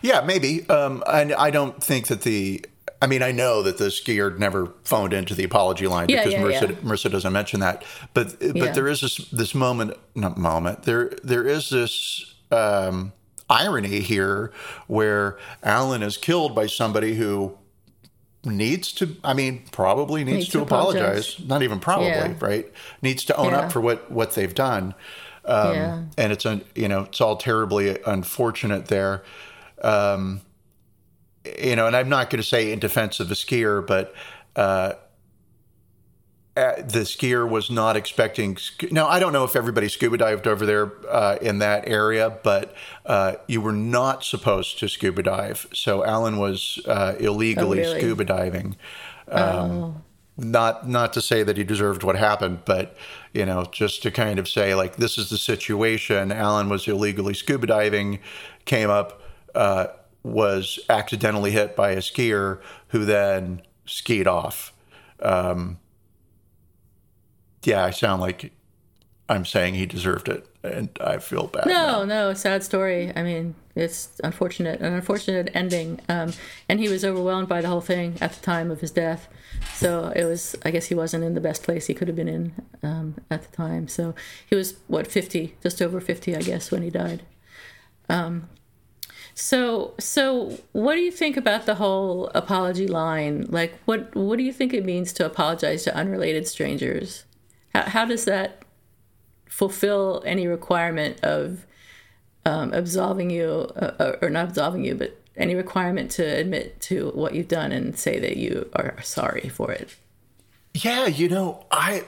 [0.02, 0.68] Yeah, maybe.
[0.70, 2.66] Um, and I don't think that the.
[3.02, 6.34] I mean, I know that the skier never phoned into the apology line yeah, because
[6.34, 6.76] yeah, Marissa, yeah.
[6.78, 7.84] Marissa doesn't mention that.
[8.14, 10.84] But but there is this this moment, not moment.
[10.84, 13.12] There there is this um,
[13.50, 14.54] irony here
[14.88, 17.58] where Allan is killed by somebody who
[18.46, 21.02] needs to i mean probably needs, needs to, to apologize.
[21.02, 21.48] apologize.
[21.48, 22.34] not even probably yeah.
[22.42, 23.60] right needs to own yeah.
[23.60, 24.94] up for what what they've done
[25.46, 26.04] um, yeah.
[26.18, 29.24] and it's you know it's all terribly unfortunate there
[29.84, 30.41] um,
[31.60, 34.13] you know, and I'm not going to say in defense of the skier, but
[34.56, 34.93] uh,
[36.56, 38.58] uh, the skier was not expecting.
[38.91, 42.76] Now, I don't know if everybody scuba dived over there uh, in that area, but
[43.08, 45.65] uh, you were not supposed to scuba dive.
[45.74, 48.00] So Allan was uh, illegally oh, really?
[48.00, 48.76] scuba diving.
[49.30, 50.02] Um, oh.
[50.38, 52.96] not not to say that he deserved what happened, but
[53.34, 56.32] you know, just to kind of say like this is the situation.
[56.32, 58.19] Allan was illegally scuba diving,
[58.65, 59.23] came up,
[59.56, 59.88] uh,
[60.24, 64.74] was accidentally hit by a skier who then skied off.
[65.22, 65.80] Um,
[67.63, 68.52] yeah, I sound like
[69.30, 71.66] I'm saying he deserved it, and I feel bad.
[71.66, 72.06] No, now.
[72.06, 73.12] no, sad story.
[73.16, 76.00] I mean, it's unfortunate, an unfortunate ending.
[76.10, 76.34] Um,
[76.70, 79.28] and he was overwhelmed by the whole thing at the time of his death.
[79.76, 82.28] So it was, I guess, he wasn't in the best place he could have been
[82.28, 83.88] in um, at the time.
[83.88, 84.13] So
[84.48, 87.24] he was what 50, just over 50, I guess, when he died.
[88.10, 88.50] Um,
[89.36, 93.46] so, so what do you think about the whole apology line?
[93.50, 97.26] Like, what what do you think it means to apologize to unrelated strangers?
[97.74, 98.63] How, how does that
[99.48, 101.65] fulfill any requirement of
[102.46, 107.34] um, absolving you, uh, or not absolving you, but any requirement to admit to what
[107.34, 109.96] you've done and say that you are sorry for it?
[110.76, 112.04] Yeah, you know, I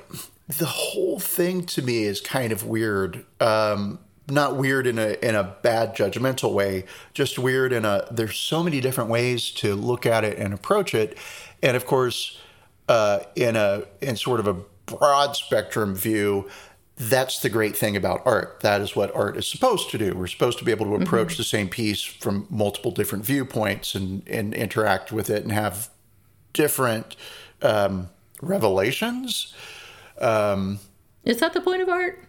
[0.47, 3.25] the whole thing to me is kind of weird.
[3.39, 8.37] Um, not weird in a in a bad judgmental way, just weird in a there's
[8.37, 11.17] so many different ways to look at it and approach it.
[11.61, 12.39] And of course,
[12.87, 16.49] uh, in a in sort of a broad spectrum view,
[16.97, 18.61] that's the great thing about art.
[18.61, 20.15] That is what art is supposed to do.
[20.15, 21.37] We're supposed to be able to approach mm-hmm.
[21.37, 25.89] the same piece from multiple different viewpoints and, and interact with it and have
[26.53, 27.15] different
[27.61, 28.09] um,
[28.41, 29.53] revelations.
[30.19, 30.79] Um,
[31.25, 32.24] is that the point of art?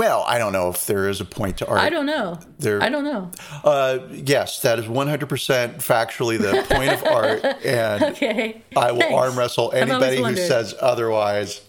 [0.00, 1.78] Well, I don't know if there is a point to art.
[1.78, 2.38] I don't know.
[2.58, 3.30] There, I don't know.
[3.62, 5.26] Uh, yes, that is 100%
[5.74, 7.44] factually the point of art.
[7.66, 8.62] And okay.
[8.74, 9.14] I will Thanks.
[9.14, 11.60] arm wrestle anybody who says otherwise.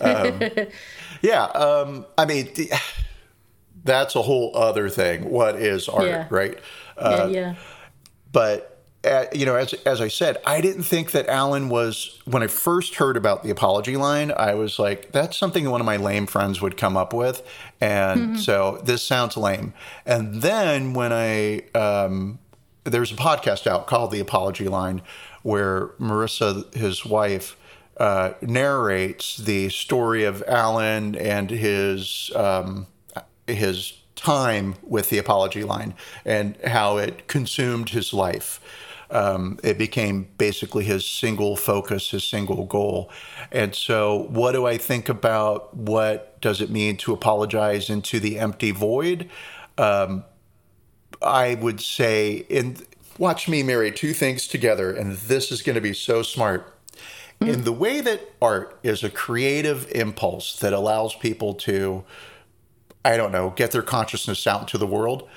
[0.00, 0.42] Um,
[1.22, 1.44] yeah.
[1.44, 2.52] Um, I mean,
[3.84, 5.30] that's a whole other thing.
[5.30, 6.26] What is art, yeah.
[6.28, 6.58] right?
[6.98, 7.54] Uh, yeah, yeah.
[8.32, 8.75] But
[9.06, 12.20] uh, you know, as as I said, I didn't think that Allan was.
[12.24, 15.86] When I first heard about the apology line, I was like, "That's something one of
[15.86, 17.42] my lame friends would come up with,"
[17.80, 18.36] and mm-hmm.
[18.36, 19.74] so this sounds lame.
[20.04, 22.38] And then when I um,
[22.84, 25.02] there's a podcast out called The Apology Line,
[25.42, 27.56] where Marissa, his wife,
[27.98, 32.86] uh, narrates the story of Allan and his um,
[33.46, 38.60] his time with the apology line and how it consumed his life.
[39.10, 43.10] Um, it became basically his single focus, his single goal.
[43.52, 48.38] And so, what do I think about what does it mean to apologize into the
[48.38, 49.30] empty void?
[49.78, 50.24] Um,
[51.22, 52.78] I would say, in
[53.18, 56.74] watch me marry two things together, and this is going to be so smart
[57.40, 57.52] mm-hmm.
[57.52, 62.04] in the way that art is a creative impulse that allows people to,
[63.04, 65.28] I don't know, get their consciousness out into the world.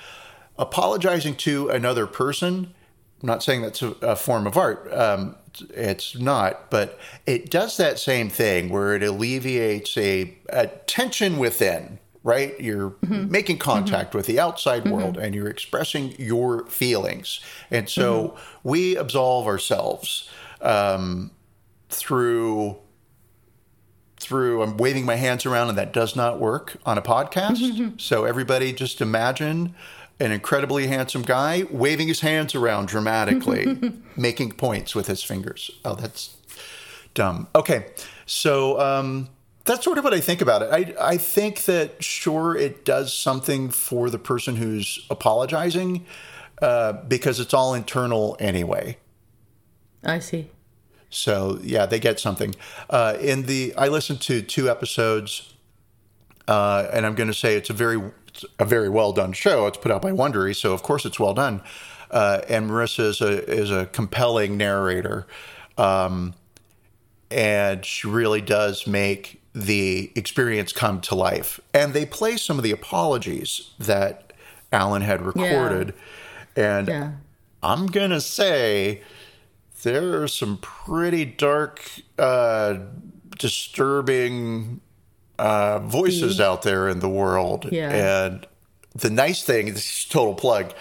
[0.58, 2.74] Apologizing to another person,
[3.22, 4.92] I'm not saying that's a, a form of art.
[4.92, 5.36] Um,
[5.70, 11.98] it's not, but it does that same thing where it alleviates a, a tension within,
[12.22, 12.58] right?
[12.60, 13.30] You're mm-hmm.
[13.30, 14.18] making contact mm-hmm.
[14.18, 14.92] with the outside mm-hmm.
[14.92, 17.40] world and you're expressing your feelings.
[17.70, 18.68] And so mm-hmm.
[18.68, 20.30] we absolve ourselves
[20.60, 21.30] um,
[21.88, 22.76] through
[24.18, 27.98] through I'm waving my hands around and that does not work on a podcast.
[28.00, 29.74] so everybody just imagine
[30.20, 35.70] an incredibly handsome guy waving his hands around dramatically, making points with his fingers.
[35.84, 36.36] Oh, that's
[37.14, 37.48] dumb.
[37.54, 37.86] Okay.
[38.26, 39.30] So um,
[39.64, 40.68] that's sort of what I think about it.
[40.70, 46.06] I, I think that sure it does something for the person who's apologizing
[46.60, 48.98] uh, because it's all internal anyway.
[50.04, 50.50] I see.
[51.08, 52.54] So yeah, they get something.
[52.88, 55.54] Uh, in the I listened to two episodes,
[56.46, 58.00] uh, and I'm going to say it's a very
[58.58, 59.66] a very well done show.
[59.66, 61.62] It's put out by Wondery, so of course it's well done.
[62.10, 65.26] Uh, and Marissa is a is a compelling narrator,
[65.78, 66.34] um,
[67.30, 71.60] and she really does make the experience come to life.
[71.72, 74.32] And they play some of the apologies that
[74.72, 75.94] Allan had recorded,
[76.56, 76.78] yeah.
[76.78, 77.12] and yeah.
[77.62, 79.02] I'm gonna say
[79.82, 81.82] there are some pretty dark,
[82.18, 82.78] uh,
[83.38, 84.80] disturbing
[85.40, 87.68] uh, voices out there in the world.
[87.72, 88.26] Yeah.
[88.26, 88.46] And
[88.94, 90.74] the nice thing, this is total plug.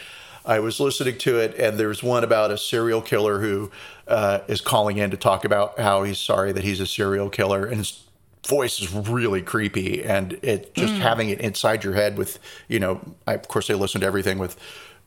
[0.45, 3.71] I was listening to it, and there's one about a serial killer who
[4.07, 7.65] uh, is calling in to talk about how he's sorry that he's a serial killer,
[7.65, 8.03] and his
[8.47, 10.99] voice is really creepy, and it just mm.
[10.99, 14.39] having it inside your head with, you know, I, of course I listen to everything
[14.39, 14.57] with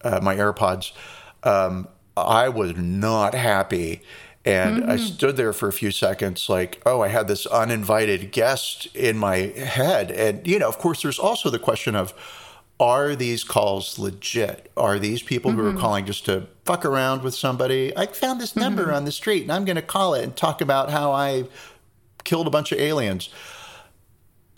[0.03, 0.93] uh, my AirPods.
[1.43, 4.03] Um, I was not happy.
[4.45, 4.91] And mm-hmm.
[4.91, 9.17] I stood there for a few seconds, like, oh, I had this uninvited guest in
[9.17, 10.11] my head.
[10.11, 12.13] And, you know, of course, there's also the question of
[12.81, 14.73] are these calls legit?
[14.77, 15.61] Are these people mm-hmm.
[15.61, 15.81] who are mm-hmm.
[15.81, 17.97] calling just to fuck around with somebody?
[17.97, 18.95] I found this number mm-hmm.
[18.95, 21.45] on the street and I'm going to call it and talk about how I
[22.25, 23.29] killed a bunch of aliens.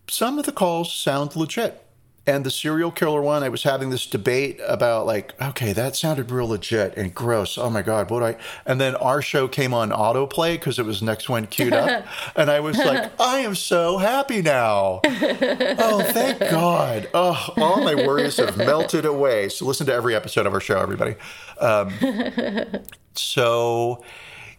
[0.08, 1.83] Some of the calls sound legit.
[2.26, 6.30] And the serial killer one, I was having this debate about like, okay, that sounded
[6.30, 7.58] real legit and gross.
[7.58, 8.36] Oh my god, what do I?
[8.64, 12.06] And then our show came on autoplay because it was next one queued up,
[12.36, 15.00] and I was like, I am so happy now.
[15.04, 17.10] oh, thank God.
[17.12, 19.50] Oh, all my worries have melted away.
[19.50, 21.16] So listen to every episode of our show, everybody.
[21.60, 21.92] Um,
[23.14, 24.02] so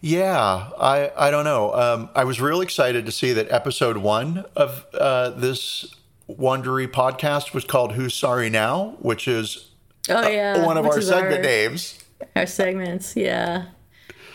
[0.00, 1.74] yeah, I I don't know.
[1.74, 5.95] Um, I was real excited to see that episode one of uh, this
[6.28, 9.70] Wondery podcast was called "Who's Sorry Now," which is
[10.08, 11.98] Oh yeah, uh, one of which our segment names.
[12.34, 13.66] Our segments, yeah,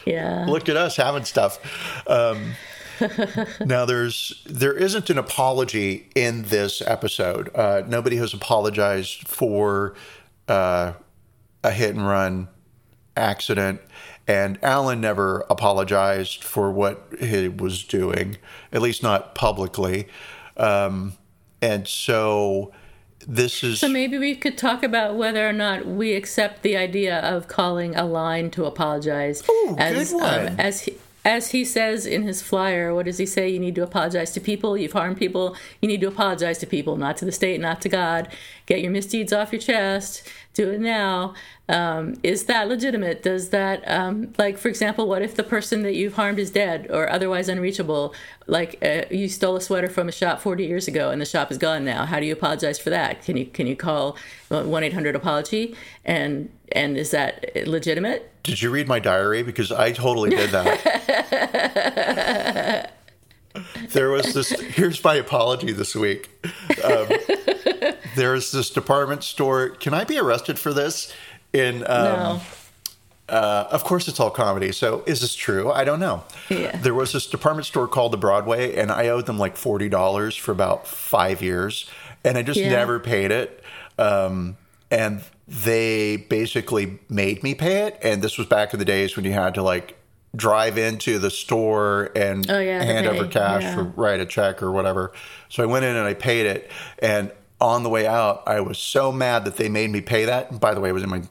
[0.05, 0.45] yeah.
[0.47, 1.59] Look at us having stuff.
[2.07, 2.53] Um,
[3.65, 7.49] now there's there isn't an apology in this episode.
[7.55, 9.95] Uh, nobody has apologized for
[10.47, 10.93] uh,
[11.63, 12.49] a hit and run
[13.15, 13.81] accident,
[14.27, 18.37] and Allan never apologized for what he was doing,
[18.71, 20.07] at least not publicly.
[20.57, 21.13] Um,
[21.61, 22.71] and so
[23.27, 27.19] this is So maybe we could talk about whether or not we accept the idea
[27.19, 29.43] of calling a line to apologize.
[29.49, 30.47] Ooh, as good one.
[30.47, 33.47] Um, as he, as he says in his flyer, what does he say?
[33.47, 34.75] You need to apologize to people.
[34.75, 35.55] You've harmed people.
[35.79, 38.27] You need to apologize to people, not to the state, not to God.
[38.65, 40.27] Get your misdeeds off your chest.
[40.53, 41.35] Do it now.
[41.71, 43.23] Um, is that legitimate?
[43.23, 46.87] Does that, um, like, for example, what if the person that you've harmed is dead
[46.89, 48.13] or otherwise unreachable?
[48.45, 51.49] Like, uh, you stole a sweater from a shop 40 years ago and the shop
[51.49, 52.05] is gone now.
[52.05, 53.23] How do you apologize for that?
[53.23, 54.17] Can you can you call
[54.49, 55.73] one eight hundred apology?
[56.03, 58.29] And and is that legitimate?
[58.43, 59.41] Did you read my diary?
[59.41, 60.81] Because I totally did that.
[63.93, 64.49] there was this.
[64.49, 66.29] Here's my apology this week.
[66.83, 67.07] Um,
[68.15, 69.69] there's this department store.
[69.69, 71.13] Can I be arrested for this?
[71.53, 72.41] In um, No.
[73.29, 74.71] uh, of course, it's all comedy.
[74.71, 75.71] So is this true?
[75.71, 76.23] I don't know.
[76.49, 76.77] Yeah.
[76.77, 80.35] There was this department store called the Broadway, and I owed them like forty dollars
[80.35, 81.89] for about five years,
[82.23, 82.69] and I just Yeah.
[82.69, 83.63] never paid it.
[83.97, 84.57] Um,
[84.89, 87.99] and they basically made me pay it.
[88.01, 89.97] And this was back in the days when you had to like
[90.33, 93.77] drive into the store and Oh, yeah, hand over cash Yeah.
[93.79, 95.11] or write a check or whatever.
[95.49, 96.71] So I went in and I paid it.
[96.99, 100.51] And on the way out, I was so mad that they made me pay that.
[100.51, 101.21] And by the way, I was in my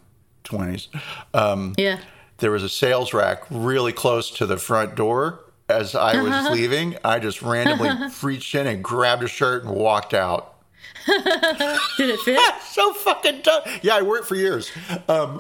[0.51, 0.89] 20s.
[1.35, 1.99] Um, Yeah.
[2.39, 5.41] there was a sales rack really close to the front door.
[5.69, 7.91] As I was leaving, I just randomly
[8.23, 10.55] reached in and grabbed a shirt and walked out.
[11.07, 12.41] Did it fit?
[12.71, 13.63] So fucking dumb.
[13.83, 14.71] Yeah, I wore it for years.
[15.09, 15.39] Um,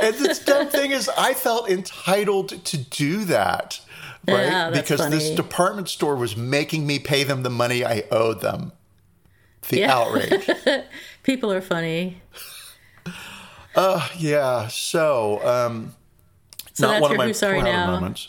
[0.00, 3.80] and the dumb thing is, I felt entitled to do that,
[4.28, 4.44] right?
[4.46, 8.72] Yeah, because this department store was making me pay them the money I owed them.
[9.68, 9.96] The Yeah.
[9.96, 10.48] outrage.
[11.22, 12.20] People are funny.
[13.74, 14.68] Uh, yeah.
[14.68, 15.94] So, um,
[16.74, 17.86] So not that's one of my who's sorry now.
[17.86, 18.28] moments.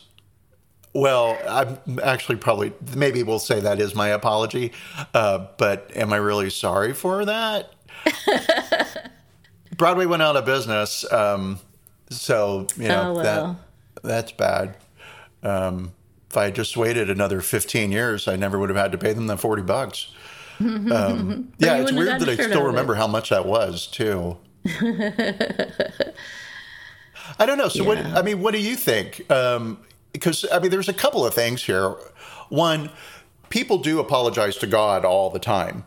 [0.93, 4.73] Well, I'm actually probably maybe we'll say that is my apology,
[5.15, 7.73] uh, but am I really sorry for that?
[9.77, 11.59] Broadway went out of business, um,
[12.11, 13.59] so you know Oh, well.
[14.03, 14.77] that that's bad.
[15.41, 15.93] Um,
[16.29, 19.13] if I had just waited another 15 years, I never would have had to pay
[19.13, 20.07] them the 40 bucks.
[20.63, 24.37] Um, yeah, it's weird that I still remember how much that was too.
[27.39, 27.69] I don't know.
[27.69, 27.97] So, what?
[27.97, 29.29] I mean, what do you think?
[29.31, 29.79] Um,
[30.11, 31.95] because I mean, there's a couple of things here.
[32.49, 32.89] One,
[33.49, 35.85] people do apologize to God all the time,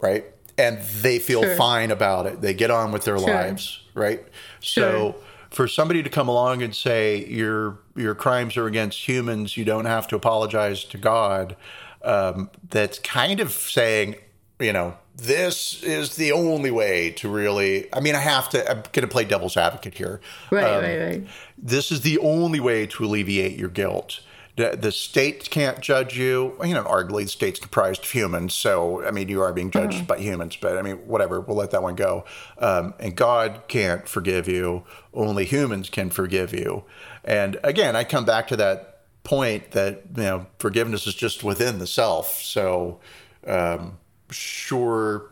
[0.00, 0.24] right?
[0.56, 1.56] And they feel Sure.
[1.56, 2.40] fine about it.
[2.40, 3.28] They get on with their Sure.
[3.28, 4.24] lives, right?
[4.60, 4.84] Sure.
[4.84, 5.16] So,
[5.50, 9.86] for somebody to come along and say your your crimes are against humans, you don't
[9.86, 11.56] have to apologize to God.
[12.02, 14.16] Um, that's kind of saying,
[14.60, 17.92] you know, this is the only way to really.
[17.92, 18.70] I mean, I have to.
[18.70, 20.20] I'm going to play devil's advocate here.
[20.50, 21.26] Right, Um, right, right.
[21.56, 24.20] this is the only way to alleviate your guilt.
[24.56, 26.56] The, the state can't judge you.
[26.64, 30.06] You know, arguably the state's comprised of humans, so I mean, you are being judged
[30.06, 30.56] by humans.
[30.60, 32.24] But I mean, whatever, we'll let that one go.
[32.58, 34.84] Um, and God can't forgive you.
[35.14, 36.84] Only humans can forgive you.
[37.24, 38.87] And again, I come back to that
[39.28, 42.40] point that you know, forgiveness is just within the self.
[42.42, 43.00] So,
[43.46, 43.98] um,
[44.30, 45.30] sure,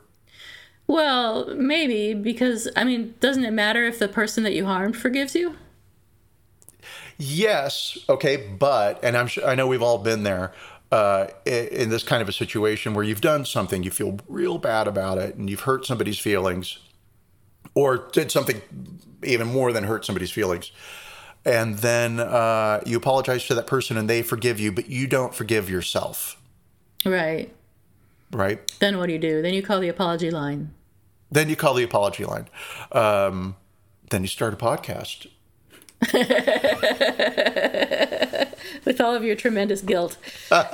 [0.88, 5.34] Well, maybe because I mean, doesn't it matter if the person that you harmed forgives
[5.34, 5.57] you?
[7.18, 10.53] Yes, okay, but and I'm sure I know we've all been there
[10.92, 14.59] uh, i- in this kind of a situation where you've done something, you feel real
[14.59, 16.78] bad about it, and you've hurt somebody's feelings,
[17.74, 18.62] or did something
[19.24, 20.72] even more than hurt somebody's feelings,
[21.47, 25.34] and then uh, you apologize to that person and they forgive you, but you don't
[25.34, 26.36] forgive yourself,
[27.05, 27.55] Right.
[28.32, 28.61] right?
[28.80, 29.40] Then what do you do?
[29.40, 30.72] Then you call the apology line.
[31.30, 32.49] Then you call the apology line.
[32.92, 33.57] Um,
[34.11, 35.28] then you start a podcast.
[38.85, 40.17] with all of your tremendous guilt.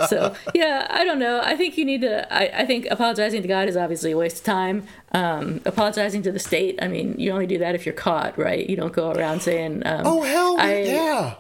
[0.09, 1.41] So yeah, I don't know.
[1.43, 2.33] I think you need to.
[2.33, 4.87] I, I think apologizing to God is obviously a waste of time.
[5.13, 6.79] Um, apologizing to the state.
[6.83, 8.69] I mean, you only do that if you're caught, right?
[8.69, 11.35] You don't go around saying, um, Oh hell I- yeah!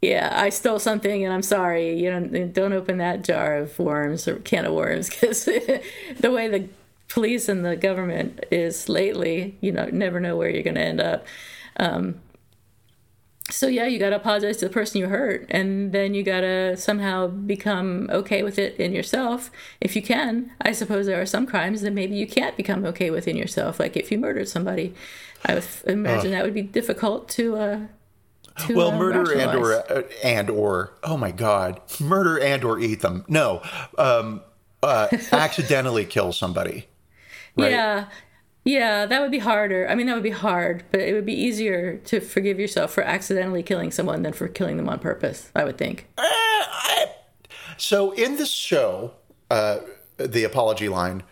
[0.00, 1.98] yeah, I stole something and I'm sorry.
[2.00, 6.48] You don't don't open that jar of worms or can of worms because the way
[6.48, 6.68] the
[7.08, 11.00] police and the government is lately, you know, never know where you're going to end
[11.00, 11.26] up.
[11.80, 12.20] Um,
[13.50, 16.42] so yeah, you got to apologize to the person you hurt, and then you got
[16.42, 20.50] to somehow become okay with it in yourself if you can.
[20.60, 23.80] I suppose there are some crimes that maybe you can't become okay with in yourself,
[23.80, 24.94] like if you murdered somebody.
[25.46, 27.56] I would imagine that would be difficult to.
[27.56, 27.80] Uh,
[28.66, 32.78] to Well, uh, murder and or uh, and or oh my god, murder and or
[32.80, 33.24] eat them.
[33.28, 33.62] No,
[33.96, 34.42] um,
[34.82, 36.86] uh, accidentally kill somebody.
[37.56, 37.70] Right.
[37.70, 38.06] Yeah.
[38.64, 39.88] Yeah, that would be harder.
[39.88, 43.02] I mean, that would be hard, but it would be easier to forgive yourself for
[43.02, 46.06] accidentally killing someone than for killing them on purpose, I would think.
[47.76, 49.12] So in this show,
[49.50, 49.78] uh,
[50.16, 51.22] the apology line.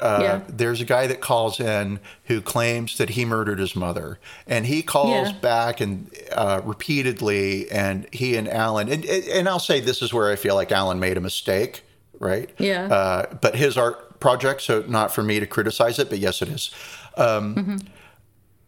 [0.00, 0.40] Uh, Yeah.
[0.48, 4.18] There's a guy that calls in who claims that he murdered his mother,
[4.48, 5.38] and he calls Yeah.
[5.38, 10.28] back and uh, repeatedly, and he and Allan, and and I'll say this is where
[10.30, 11.84] I feel like Allan made a mistake,
[12.18, 12.50] right?
[12.58, 12.86] Yeah.
[12.86, 16.48] Uh, but his art project, so not for me to criticize it, but yes, it
[16.48, 16.70] is.
[17.16, 17.80] Um,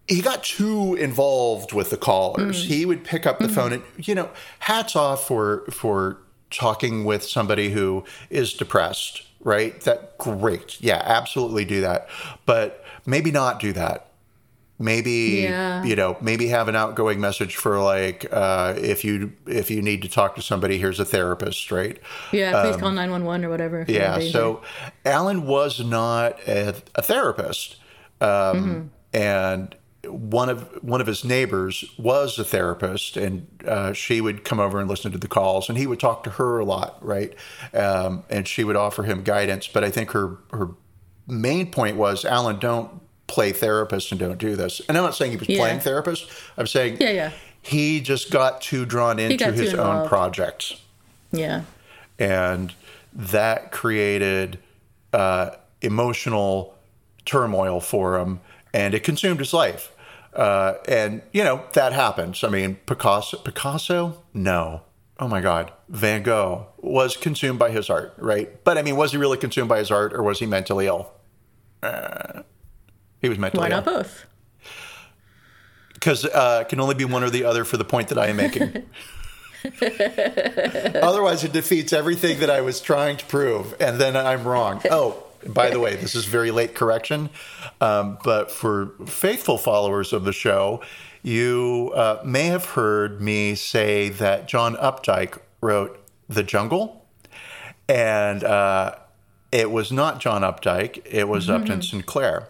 [0.07, 2.65] He got too involved with the callers.
[2.65, 4.29] He would pick up the phone, and you know,
[4.59, 6.19] hats off for for
[6.51, 9.81] talking with somebody who is depressed, right?
[9.83, 12.09] That great, yeah, absolutely do that,
[12.45, 14.09] but maybe not do that.
[14.79, 15.85] Maybe Yeah.
[15.85, 20.03] you know, maybe have an outgoing message for like uh, if you if you need
[20.03, 21.99] to talk to somebody, here's a therapist, right?
[22.33, 23.81] Yeah, please call 911 or whatever.
[23.83, 24.31] if you're in Um, Yeah.
[24.31, 24.63] So
[25.05, 27.77] Allan was not a, a therapist,
[28.21, 29.75] um, and
[30.09, 34.81] one of one of his neighbors was a therapist, and uh, she would come over
[34.81, 37.33] and listen to the calls, and he would talk to her a lot, right?
[37.73, 39.69] Um, and she would offer him guidance.
[39.69, 40.71] But I think her her
[41.29, 43.01] main point was, Allan, don't
[43.35, 44.81] play therapist and don't do this.
[44.89, 45.59] And I'm not saying he was Yeah.
[45.59, 46.27] playing therapist.
[46.57, 47.31] I'm saying Yeah, yeah.
[47.63, 50.09] he just got too drawn into his own involved.
[50.09, 50.75] projects
[51.33, 51.63] Yeah.
[52.19, 52.73] and
[53.13, 54.59] that created
[55.13, 56.75] uh, emotional
[57.25, 58.41] turmoil for him,
[58.73, 59.93] and it consumed his life.
[60.35, 62.43] Uh, and you know that happens.
[62.43, 63.37] I mean, Picasso.
[63.39, 64.23] Picasso?
[64.35, 64.83] No.
[65.21, 65.71] Oh my God.
[65.89, 68.63] Van Gogh was consumed by his art, right?
[68.65, 71.13] But I mean, was he really consumed by his art, or was he mentally ill?
[71.85, 72.43] Uh,
[73.25, 74.27] he was mentally Why ill not both?
[76.05, 78.27] because uh, it can only be one or the other for the point that I
[78.27, 78.85] am making.
[81.03, 84.83] Otherwise, it defeats everything that I was trying to prove, and then I'm wrong.
[84.91, 87.31] Oh, by the way, this is very late correction,
[87.81, 90.83] um, but for faithful followers of the show,
[91.23, 95.99] you uh, may have heard me say that John Updike wrote
[96.29, 97.07] The Jungle,
[97.89, 98.97] and uh,
[99.51, 102.49] it was not John Updike; it was Upton Sinclair.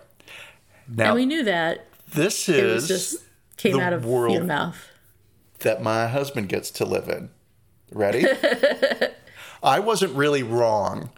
[0.89, 1.87] Now, And we knew that.
[2.15, 3.25] this It is was just
[3.57, 4.77] came out of world your mouth.
[5.61, 7.31] that my husband gets to live in.
[7.93, 8.27] Ready?
[9.63, 11.11] I wasn't really wrong.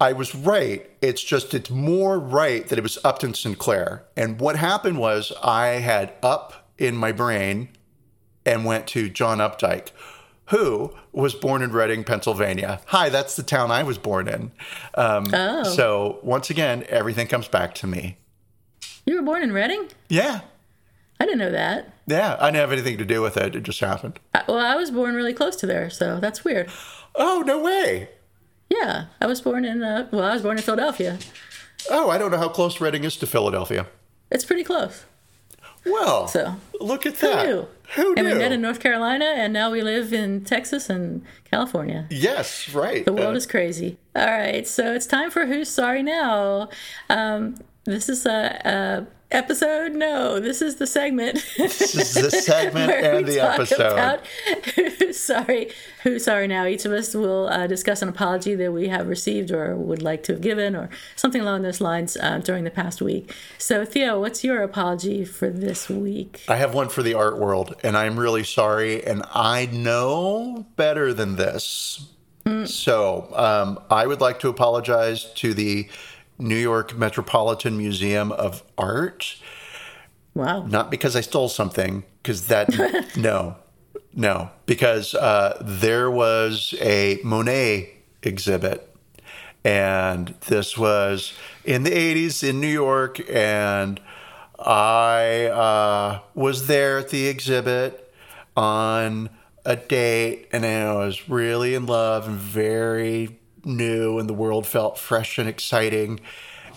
[0.00, 0.90] I was right.
[1.00, 4.04] It's just it's more right that it was Upton Sinclair.
[4.16, 7.68] And what happened was I had up in my brain
[8.44, 9.88] and went to John Updike,
[10.46, 12.80] who was born in Reading, Pennsylvania.
[12.86, 14.50] Hi, that's the town I was born in.
[14.94, 15.62] Um, Oh.
[15.64, 18.16] So once again, everything comes back to me.
[19.06, 19.88] You were born in Reading?
[20.08, 20.40] Yeah,
[21.18, 21.92] I didn't know that.
[22.06, 22.36] yeah.
[22.40, 23.54] I didn't have anything to do with it.
[23.56, 24.18] It just happened.
[24.34, 26.68] I- Well, I was born really close to there, so that's weird.
[27.14, 28.10] Oh no way.
[28.70, 31.18] Yeah, I was born in uh, well, I was born in Philadelphia.
[31.90, 33.86] Oh, I don't know how close Reading is to Philadelphia.
[34.30, 35.04] It's pretty close.
[35.84, 37.46] Well, So, look at Who that.
[37.46, 37.66] knew?
[37.96, 42.06] Who And we met in North Carolina, and now we live in Texas and California.
[42.08, 43.04] yes, right.
[43.04, 43.98] The world is crazy.
[44.14, 46.68] All right, so it's time for Who's Sorry Now.
[47.10, 49.92] Um, this is a, a episode.
[49.92, 51.44] No, this is the segment.
[51.56, 55.14] this is the segment and the episode.
[55.14, 55.70] Sorry?
[56.02, 56.66] Who's sorry now?
[56.66, 60.22] Each of us will uh, discuss an apology that we have received or would like
[60.24, 63.34] to have given, or something along those lines uh, during the past week.
[63.58, 66.44] So, Theo, what's your apology for this week?
[66.48, 69.04] I have one for the art world, and I'm really sorry.
[69.06, 72.08] And I know better than this.
[72.64, 75.88] So um, I would like to apologize to the
[76.38, 79.36] New York Metropolitan Museum of Art.
[80.34, 80.66] Wow.
[80.66, 82.68] Not because I stole something, because that,
[83.16, 83.56] no,
[84.14, 88.88] no, because uh, there was a Monet exhibit.
[89.64, 93.20] And this was in the 80s in New York.
[93.30, 94.00] And
[94.58, 98.12] I uh, was there at the exhibit
[98.56, 99.30] on
[99.64, 104.98] a date and I was really in love and very new and the world felt
[104.98, 106.20] fresh and exciting.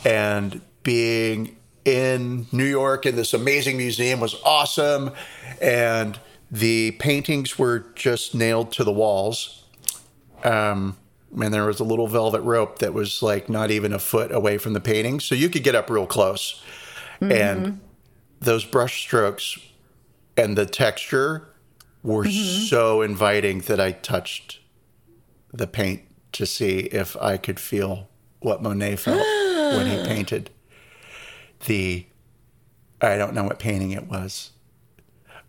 [0.03, 5.11] And being in New York in this amazing museum was awesome.
[5.61, 6.19] And
[6.51, 9.65] the paintings were just nailed to the walls.
[10.43, 10.97] Um,
[11.39, 14.57] and there was a little velvet rope that was like not even a foot away
[14.57, 15.19] from the painting.
[15.19, 16.63] So you could get up real close.
[17.21, 17.79] And
[18.39, 19.57] those brush strokes
[20.38, 21.47] and the texture
[22.03, 24.59] were so inviting that I touched
[25.51, 26.01] the paint
[26.36, 28.09] to see if I could feel
[28.39, 29.25] what Monet felt
[29.77, 30.49] when he painted
[31.65, 32.05] the
[33.01, 34.51] I don't know what painting it was.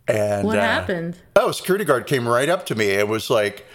[0.07, 1.17] And What uh, happened?
[1.35, 2.87] Oh, a security guard came right up to me.
[2.87, 3.65] It was like,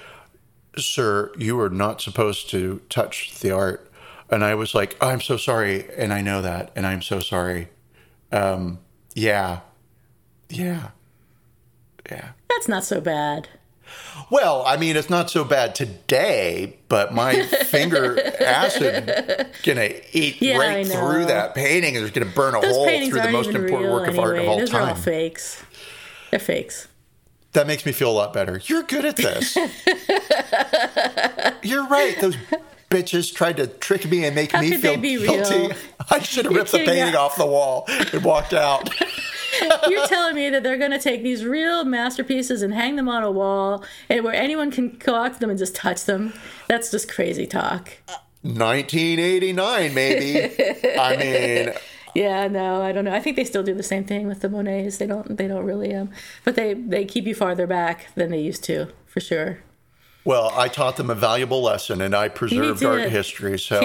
[0.76, 3.90] "Sir, you are not supposed to touch the art."
[4.30, 7.68] And I was like, "I'm so sorry, and I know that, and I'm so sorry."
[8.30, 8.78] Um,
[9.14, 9.60] yeah,
[10.48, 10.90] yeah,
[12.10, 12.30] yeah.
[12.48, 13.48] That's not so bad.
[14.30, 20.56] Well, I mean, it's not so bad today, but my finger acid gonna eat Yeah,
[20.58, 23.90] right through that painting, and it's gonna burn a Those hole through the most important
[23.92, 24.96] work of art of all Those are all time.
[24.96, 25.62] fakes.
[26.30, 26.88] They're fakes.
[27.52, 28.60] That makes me feel a lot better.
[28.64, 29.56] You're good at this.
[31.62, 32.16] You're right.
[32.20, 32.36] Those
[32.90, 35.28] bitches tried to trick me and make How me feel guilty.
[35.28, 35.72] real?
[36.10, 37.18] I should have ripped the painting yeah.
[37.18, 38.88] off the wall and walked out.
[39.88, 43.22] You're telling me that they're going to take these real masterpieces and hang them on
[43.22, 46.32] a wall, and where anyone can go out to them and just touch them?
[46.68, 47.90] That's just crazy talk.
[48.42, 50.44] 1989, maybe.
[50.98, 51.16] I
[51.66, 51.74] mean,
[52.14, 53.14] Yeah, no, I don't know.
[53.14, 54.98] I think they still do the same thing with the Monets.
[54.98, 55.36] They don't.
[55.38, 55.94] They don't really.
[55.94, 56.10] Um,
[56.44, 59.60] but they they keep you farther back than they used to, for sure.
[60.24, 63.58] well, I taught them a valuable lesson, and I preserved art history.
[63.58, 63.80] So.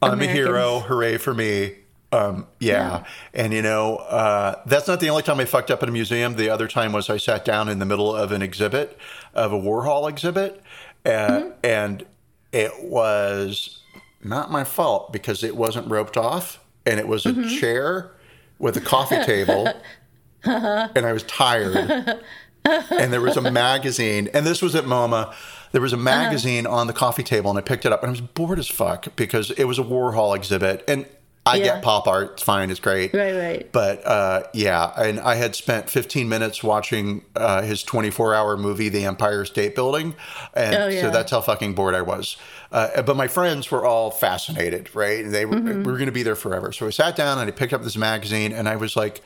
[0.00, 0.80] I'm a hero.
[0.80, 1.76] Hooray for me.
[2.14, 2.72] Um, yeah.
[2.72, 3.04] Yeah.
[3.34, 6.36] And, you know, uh, that's not the only time I fucked up in a museum.
[6.36, 8.98] The other time was I sat down in the middle of an exhibit,
[9.34, 10.62] of a Warhol exhibit,
[11.04, 11.48] uh, Mm-hmm.
[11.64, 12.06] and
[12.52, 13.80] it was
[14.22, 17.48] not my fault because it wasn't roped off and it was a Mm-hmm.
[17.58, 18.12] chair
[18.58, 19.68] with a coffee table
[20.44, 22.20] and I was tired.
[22.64, 25.34] and there was a magazine, and this was at MoMA.
[25.72, 26.04] There was a Uh-huh.
[26.04, 28.68] magazine on the coffee table, and I picked it up, and I was bored as
[28.68, 31.04] fuck because it was a Warhol exhibit, and
[31.46, 31.64] I Yeah.
[31.64, 33.72] get pop art; it's fine, it's great, Right, right.
[33.72, 39.04] But uh, yeah, and I had spent 15 minutes watching uh, his 24-hour movie, The
[39.04, 40.14] Empire State Building,
[40.54, 41.02] and Oh, yeah.
[41.02, 42.38] so that's how fucking bored I was.
[42.72, 45.22] Uh, but my friends were all fascinated, right?
[45.24, 45.82] And they were, Mm-hmm.
[45.82, 46.72] we were going to be there forever.
[46.72, 49.20] So I sat down and I picked up this magazine, and I was like.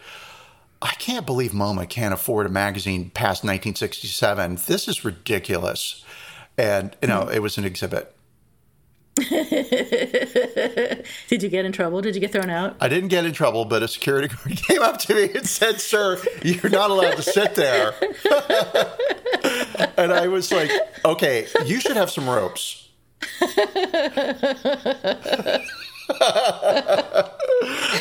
[0.80, 4.60] I can't believe MoMA can't afford a magazine past 1967.
[4.68, 6.04] This is ridiculous.
[6.56, 8.14] And, you know, it was an exhibit.
[11.28, 12.00] Did you get in trouble?
[12.00, 12.76] Did you get thrown out?
[12.80, 15.80] I didn't get in trouble, but a security guard came up to me and said,
[15.80, 17.94] Sir, you're not allowed to sit there.
[19.96, 20.70] and I was like,
[21.04, 22.88] Okay, you should have some ropes.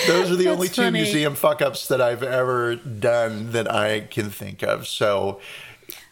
[0.08, 1.02] Those are the only two funny.
[1.02, 4.88] museum fuck ups that I've ever done that I can think of.
[4.88, 5.40] So,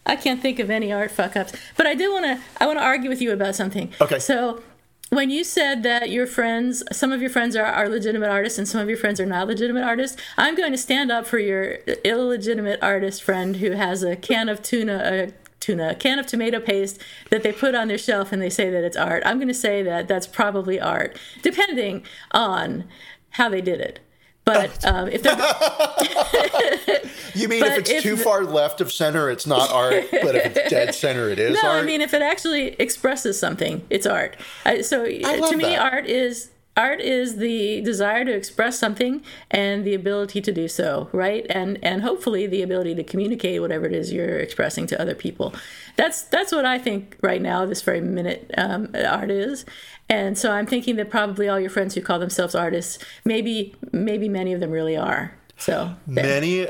[0.05, 2.39] I can't think of any art fuck ups, but I do want to.
[2.57, 3.91] I want to argue with you about something.
[4.01, 4.19] Okay.
[4.19, 4.61] So,
[5.09, 8.67] when you said that your friends, some of your friends are, are legitimate artists and
[8.67, 11.75] some of your friends are not legitimate artists, I'm going to stand up for your
[12.03, 16.59] illegitimate artist friend who has a can of tuna, a tuna, a can of tomato
[16.59, 16.99] paste
[17.29, 19.23] that they put on their shelf and they say that it's art.
[19.25, 22.85] I'm going to say that that's probably art, depending on
[23.31, 23.99] how they did it.
[24.45, 25.35] But um, if they're
[27.33, 30.35] You mean if it's if too the- far left of center, it's not art, but
[30.35, 31.83] if it's dead center, it is No, art?
[31.83, 34.37] I mean if it actually expresses something, it's art.
[34.65, 35.79] I, so love to me, that.
[35.79, 41.09] art is art is the desire to express something and the ability to do so,
[41.11, 41.45] right?
[41.49, 45.53] And and hopefully the ability to communicate whatever it is you're expressing to other people.
[45.97, 47.65] That's that's what I think right now.
[47.65, 49.65] This very minute, um, art is.
[50.09, 54.29] And so I'm thinking that probably all your friends who call themselves artists, maybe maybe
[54.29, 55.35] many of them really are.
[55.57, 56.23] So there.
[56.23, 56.67] Many,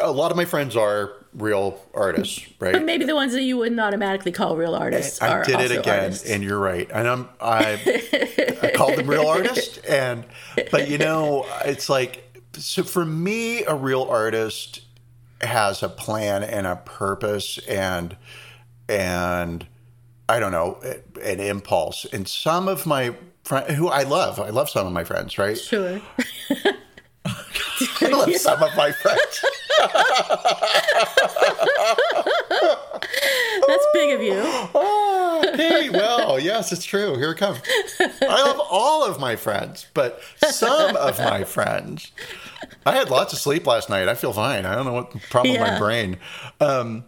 [0.00, 2.72] a lot of my friends are real artists, right?
[2.72, 5.70] But maybe the ones that you wouldn't automatically call real artists I are did it
[5.70, 6.28] again, artists.
[6.28, 6.88] and you're right.
[6.92, 7.80] And I'm I,
[8.62, 10.24] I called them real artists, and
[10.70, 14.82] but you know, it's like so for me, a real artist
[15.40, 18.16] has a plan and a purpose, and
[18.88, 19.66] and
[20.28, 20.80] I don't know,
[21.22, 22.06] an impulse.
[22.12, 23.14] And some of my
[23.44, 25.58] friends, who I love, I love some of my friends, right?
[25.58, 26.00] Sure.
[28.00, 29.44] I love some of my friends.
[33.68, 34.68] That's big of you.
[35.34, 37.16] Oh, okay, well, yes, it's true.
[37.16, 37.58] Here it comes.
[38.00, 42.12] I love all of my friends, but some of my friends.
[42.86, 44.08] I had lots of sleep last night.
[44.08, 44.66] I feel fine.
[44.66, 46.18] I don't know what problem with my brain.
[46.60, 47.04] Um,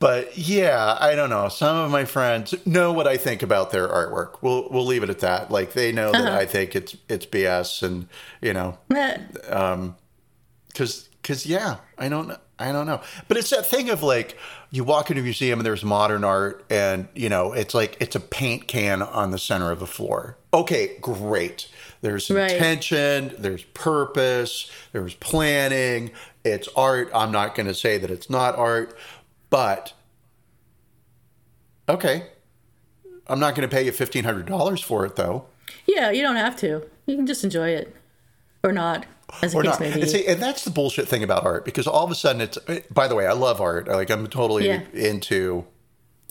[0.00, 1.48] but yeah, I don't know.
[1.48, 4.42] Some of my friends know what I think about their artwork.
[4.42, 5.50] We'll we'll leave it at that.
[5.52, 8.08] Like they know that I think it's it's BS, and
[8.40, 8.78] you know,
[9.48, 9.94] um,
[10.66, 13.00] because because yeah, I don't I don't know.
[13.28, 14.36] But it's that thing of like
[14.70, 18.16] you walk into a museum and there's modern art, and you know, it's like it's
[18.16, 20.36] a paint can on the center of the floor.
[20.52, 21.68] Okay, great.
[22.02, 22.52] There's Right.
[22.52, 26.10] intention, there's purpose, there's planning.
[26.44, 27.10] It's art.
[27.14, 28.96] I'm not going to say that it's not art,
[29.50, 29.92] but
[31.88, 32.26] okay.
[33.26, 35.46] I'm not going to pay you $1,500 for it, though.
[35.86, 36.82] Yeah, you don't have to.
[37.06, 37.94] You can just enjoy it,
[38.64, 39.06] or not,
[39.42, 39.80] as Or not.
[39.80, 42.58] And, see, and that's the bullshit thing about art because all of a sudden it's,
[42.90, 43.86] by the way, I love art.
[43.86, 44.82] Like, I'm totally Yeah.
[44.92, 45.64] into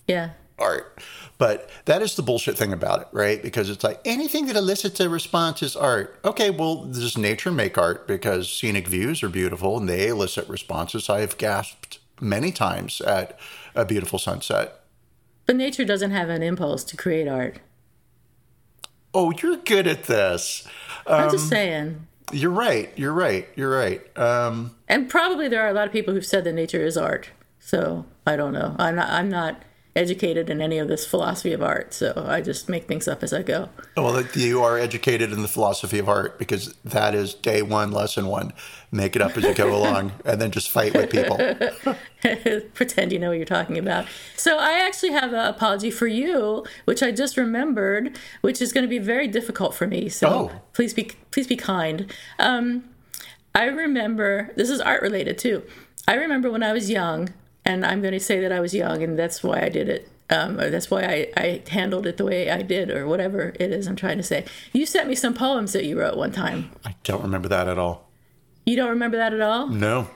[0.06, 1.00] yeah, art.
[1.38, 3.42] But that is the bullshit thing about it, right?
[3.42, 6.20] Because it's like anything that elicits a response is art.
[6.22, 11.08] Okay, well, does nature make art because scenic views are beautiful and they elicit responses?
[11.08, 13.38] I have gasped many times at
[13.74, 14.76] a beautiful sunset.
[15.46, 17.58] but nature doesn't have an impulse to create art.
[19.12, 20.66] Oh, you're good at this.
[21.06, 22.06] I'm Um, just saying.
[22.32, 22.92] You're right.
[22.96, 23.48] You're right.
[23.56, 24.16] You're right.
[24.16, 27.30] Um, And probably there are a lot of people who've said that nature is art.
[27.58, 28.76] So I don't know.
[28.78, 29.10] I'm not.
[29.10, 29.62] I'm not
[29.96, 31.92] educated in any of this philosophy of art.
[31.92, 33.68] So I just make things up as I go.
[33.96, 38.26] well, you are educated in the philosophy of art because that is day one, lesson
[38.26, 38.52] one.
[38.92, 41.36] Make it up as you go along, and then just fight with people.
[42.74, 44.06] Pretend you know what you're talking about.
[44.36, 48.82] So I actually have an apology for you, which I just remembered, which is going
[48.82, 50.08] to be very difficult for me.
[50.08, 50.60] So Oh.
[50.72, 52.12] please be please be kind.
[52.38, 52.84] Um,
[53.54, 55.62] I remember this is art related too.
[56.08, 57.30] I remember when I was young,
[57.64, 60.08] and I'm going to say that I was young, and that's why I did it.
[60.30, 63.72] Um, or that's why I, I handled it the way I did, or whatever it
[63.72, 64.44] is I'm trying to say.
[64.72, 66.70] You sent me some poems that you wrote one time.
[66.84, 68.08] I don't remember that at all.
[68.64, 69.66] You don't remember that at all?
[69.66, 70.08] No.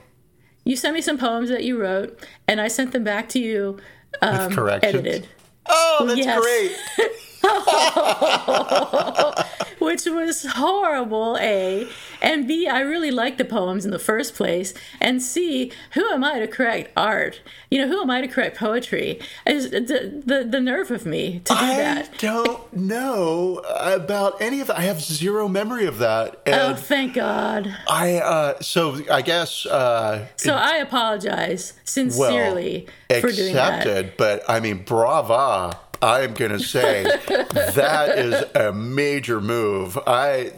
[0.63, 2.17] You sent me some poems that you wrote,
[2.47, 3.77] and I sent them back to you
[4.21, 4.95] With corrections.
[4.95, 5.27] edited.
[5.67, 6.39] Oh, that's Yes.
[6.39, 7.09] great.
[9.79, 11.87] which was horrible, A.
[12.21, 14.73] And B, I really liked the poems in the first place.
[14.99, 17.41] And C, who am I to correct art?
[17.69, 19.19] You know, who am I to correct poetry?
[19.45, 22.09] Is the, the, the nerve of me to do I that.
[22.13, 24.77] I don't know about any of that.
[24.77, 26.41] I have zero memory of that.
[26.47, 27.75] Oh, thank God.
[27.89, 32.87] I, uh, so I guess, uh, So I apologize well, sincerely
[33.21, 33.79] for doing that.
[33.85, 35.79] accepted, but I mean, brava.
[36.05, 39.97] I am going to say that is a major move.
[40.05, 40.51] I,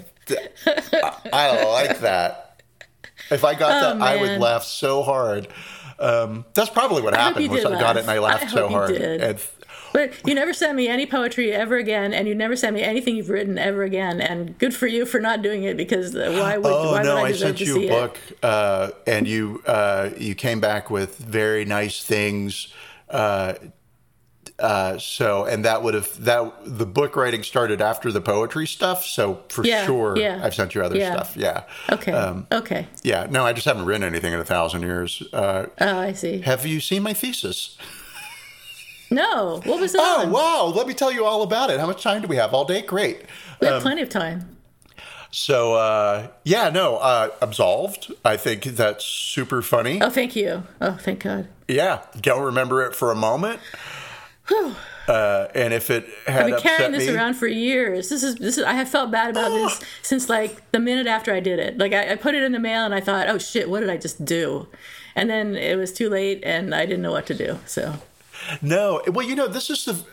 [1.31, 2.61] I like that.
[3.31, 5.47] If I got that, I would Oh, laugh so hard.
[5.99, 7.49] Um, that's probably what hope happened.
[7.49, 8.91] Was did I got it and I laughed I so hard.
[8.91, 9.39] And
[9.93, 13.15] But you never sent me any poetry ever again, and you never sent me anything
[13.15, 14.19] you've written ever again.
[14.19, 17.15] And good for you for not doing it because uh, why would Oh why no!
[17.15, 21.17] would I I sent you a book, uh, and you uh, you came back with
[21.17, 22.67] very nice things.
[23.09, 23.53] Uh,
[24.59, 29.05] uh, so, and that would have that the book writing started after the poetry stuff.
[29.05, 31.13] So for Yeah, sure, yeah, I've sent you other yeah.
[31.13, 31.37] stuff.
[31.37, 31.63] Yeah.
[31.91, 32.87] Okay, Um, okay.
[33.03, 33.27] Yeah.
[33.29, 35.21] No, I just haven't written anything in a thousand years.
[35.31, 36.39] Uh, Oh, I see.
[36.41, 37.77] have you seen my thesis?
[39.09, 40.31] No, what was it Oh on?
[40.31, 40.65] wow!
[40.75, 41.79] Let me tell you all about it.
[41.79, 42.53] How much time do we have?
[42.53, 42.81] All day?
[42.81, 43.21] Great.
[43.61, 44.57] We Um, have plenty of time.
[45.29, 48.11] So uh, yeah, no, uh, absolved.
[48.25, 50.01] I think that's super funny.
[50.01, 50.63] Oh, thank you.
[50.81, 51.47] Oh, thank God.
[51.67, 53.59] Yeah, don't remember it for a moment.
[55.07, 58.09] Uh, and if it had I've been upset carrying this me, around for years.
[58.09, 58.63] This is this is.
[58.65, 61.77] I have felt bad about this since like the minute after I did it.
[61.77, 63.89] Like I, I put it in the mail and I thought, oh shit, what did
[63.89, 64.67] I just do?
[65.15, 67.59] And then it was too late and I didn't know what to do.
[67.65, 67.95] So
[68.61, 69.01] no.
[69.07, 70.03] Well, you know, this is the.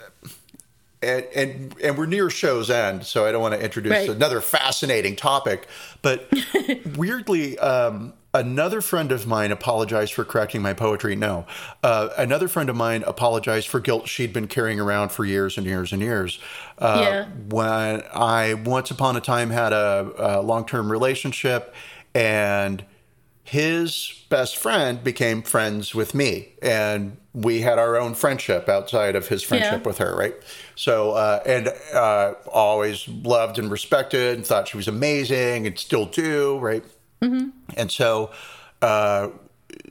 [1.03, 4.09] And, and and we're near show's end, so I don't want to introduce Right.
[4.09, 5.66] another fascinating topic.
[6.01, 6.32] But
[6.97, 11.16] weirdly, um, another friend of mine apologized for correcting my poetry.
[11.16, 11.47] No,
[11.82, 15.66] uh, another friend of mine apologized for guilt she'd been carrying around for years and
[15.66, 16.39] years and years.
[16.78, 17.24] Uh, Yeah.
[17.49, 21.74] When I once upon a time had a, a long term relationship,
[22.14, 22.85] and
[23.47, 29.28] his best friend became friends with me and we had our own friendship outside of
[29.28, 29.87] his friendship Yeah.
[29.87, 30.35] with her right
[30.76, 36.07] so uh, and uh, always loved and respected and thought she was amazing and still
[36.07, 36.82] do right
[37.25, 37.49] mm-hmm.
[37.77, 38.31] and so
[38.83, 39.29] uh,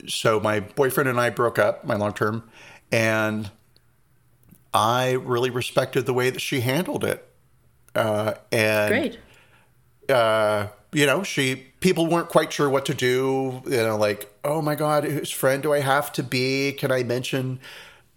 [0.07, 2.49] so my boyfriend and i broke up my long term
[2.91, 3.51] and
[4.73, 7.27] i really respected the way that she handled it
[7.95, 9.19] uh, and great.
[10.09, 13.61] uh, you know, she people weren't quite sure what to do.
[13.65, 16.71] You know, like, oh my God, whose friend do I have to be?
[16.73, 17.59] Can I mention?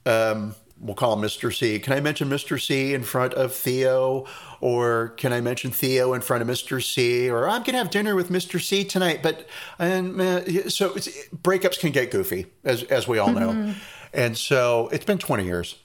[0.04, 1.54] Um, we'll call him Mr.
[1.54, 1.78] C.
[1.78, 2.62] Can I mention Mr.
[2.62, 4.26] C in front of Theo,
[4.60, 6.82] or can I mention Theo in front of Mr.
[6.82, 7.28] C?
[7.30, 8.60] Or I'm gonna have dinner with Mr.
[8.60, 9.22] C tonight.
[9.22, 9.48] But
[9.78, 13.74] and uh, so it's, breakups can get goofy, as as we all know.
[14.12, 15.76] And so it's been 20 years.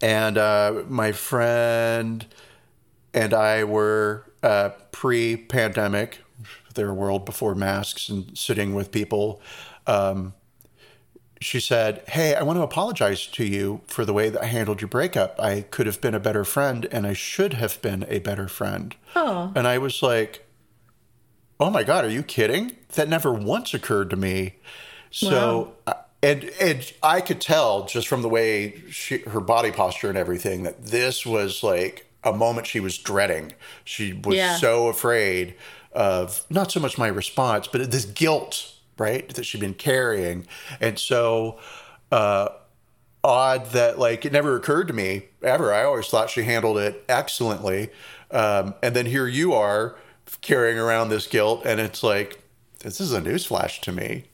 [0.00, 2.26] And uh, my friend
[3.14, 6.18] and I were uh, pre pandemic,
[6.74, 9.40] their world before masks and sitting with people.
[9.86, 10.34] Um,
[11.44, 14.80] she said, Hey, I want to apologize to you for the way that I handled
[14.80, 15.38] your breakup.
[15.40, 18.94] I could have been a better friend and I should have been a better friend.
[19.16, 19.52] Oh.
[19.54, 20.46] And I was like,
[21.60, 22.76] Oh my God, are you kidding?
[22.94, 24.56] That never once occurred to me.
[25.10, 30.08] So, uh, and, and I could tell just from the way she, her body posture
[30.08, 33.52] and everything that this was like a moment she was dreading.
[33.84, 34.56] She was Yeah.
[34.56, 35.54] so afraid
[35.92, 40.46] of not so much my response, but this guilt, right, that she'd been carrying.
[40.80, 41.58] And so,
[42.10, 42.48] uh,
[43.24, 45.72] odd that like it never occurred to me ever.
[45.72, 47.90] I always thought she handled it excellently.
[48.30, 49.96] Um, and then here you are
[50.40, 52.42] carrying around this guilt, and it's like
[52.80, 54.24] this is a newsflash to me.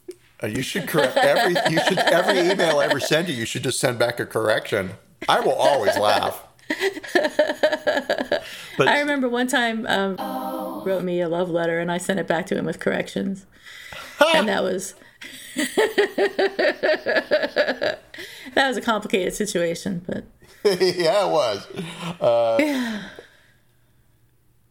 [0.43, 3.35] Uh, you should correct every you should every email I ever send you.
[3.35, 4.93] You should just send back a correction.
[5.29, 6.45] I will always laugh.
[8.79, 10.15] But I remember one time um,
[10.87, 13.45] wrote me a love letter and I sent it back to him with corrections,
[14.35, 14.95] and that was
[18.55, 20.25] that was a complicated situation, but
[20.65, 21.67] yeah, it was.
[22.21, 23.03] Yeah.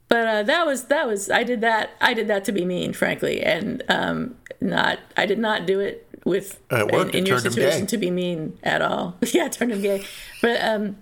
[0.09, 2.93] But uh, that was that was I did that I did that to be mean,
[2.93, 7.27] frankly, and um, not I did not do it with Uh, it in, in It
[7.27, 9.17] your situation to be mean at all.
[9.33, 10.05] yeah, turned him gay,
[10.41, 10.97] but um,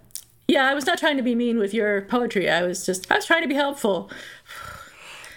[0.47, 2.49] yeah, I was not trying to be mean with your poetry.
[2.49, 4.09] I was just I was trying to be helpful.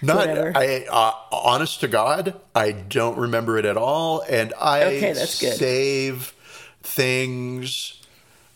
[0.01, 0.53] Not, Whatever.
[0.55, 5.39] I, uh, honest to God, I don't remember it at all, and I Okay, that's
[5.41, 5.53] good.
[5.57, 6.33] save
[6.83, 8.01] things.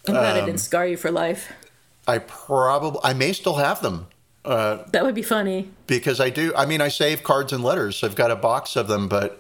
[0.07, 1.51] I'm glad Um, I didn't scar you for life.
[2.07, 4.07] I probably, I may still have them
[4.45, 5.69] That would be funny.
[5.87, 6.53] because I do.
[6.55, 8.03] I mean, I save cards and letters.
[8.03, 9.39] I've got a box of them, but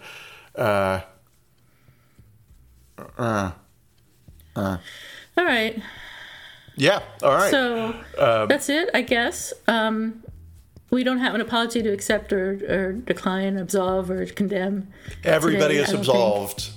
[4.57, 5.81] All right.
[6.75, 7.51] yeah, all right.
[7.51, 9.53] So Um, that's it, I guess.
[9.67, 10.23] Um,
[10.93, 14.87] we don't have an apology to accept or, or decline, absolve, or condemn.
[15.23, 16.69] Everybody today, is absolved.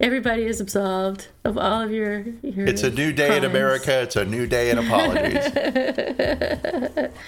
[0.00, 2.24] Everybody is absolved of all of your.
[2.42, 3.44] your It's a new day in.
[3.44, 4.02] America.
[4.02, 5.46] It's a new day in apologies.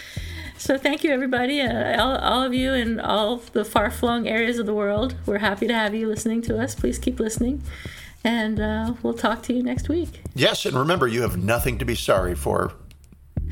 [0.59, 4.67] So thank you, everybody, uh, all, all of you in all the far-flung areas of
[4.67, 5.17] the world.
[5.27, 6.77] We're happy to have you listening to us.
[6.77, 7.65] Please keep listening,
[8.23, 10.23] and uh, we'll talk to you next week.
[10.37, 12.75] yes, and remember, you have nothing to be sorry for.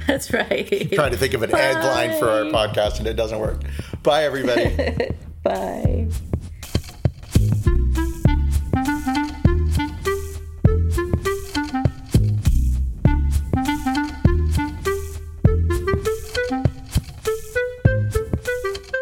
[0.06, 0.92] That's right.
[0.92, 3.62] Trying to think of an ad line for our podcast, and it doesn't work.
[4.02, 5.10] Bye, everybody.
[5.42, 6.08] Bye.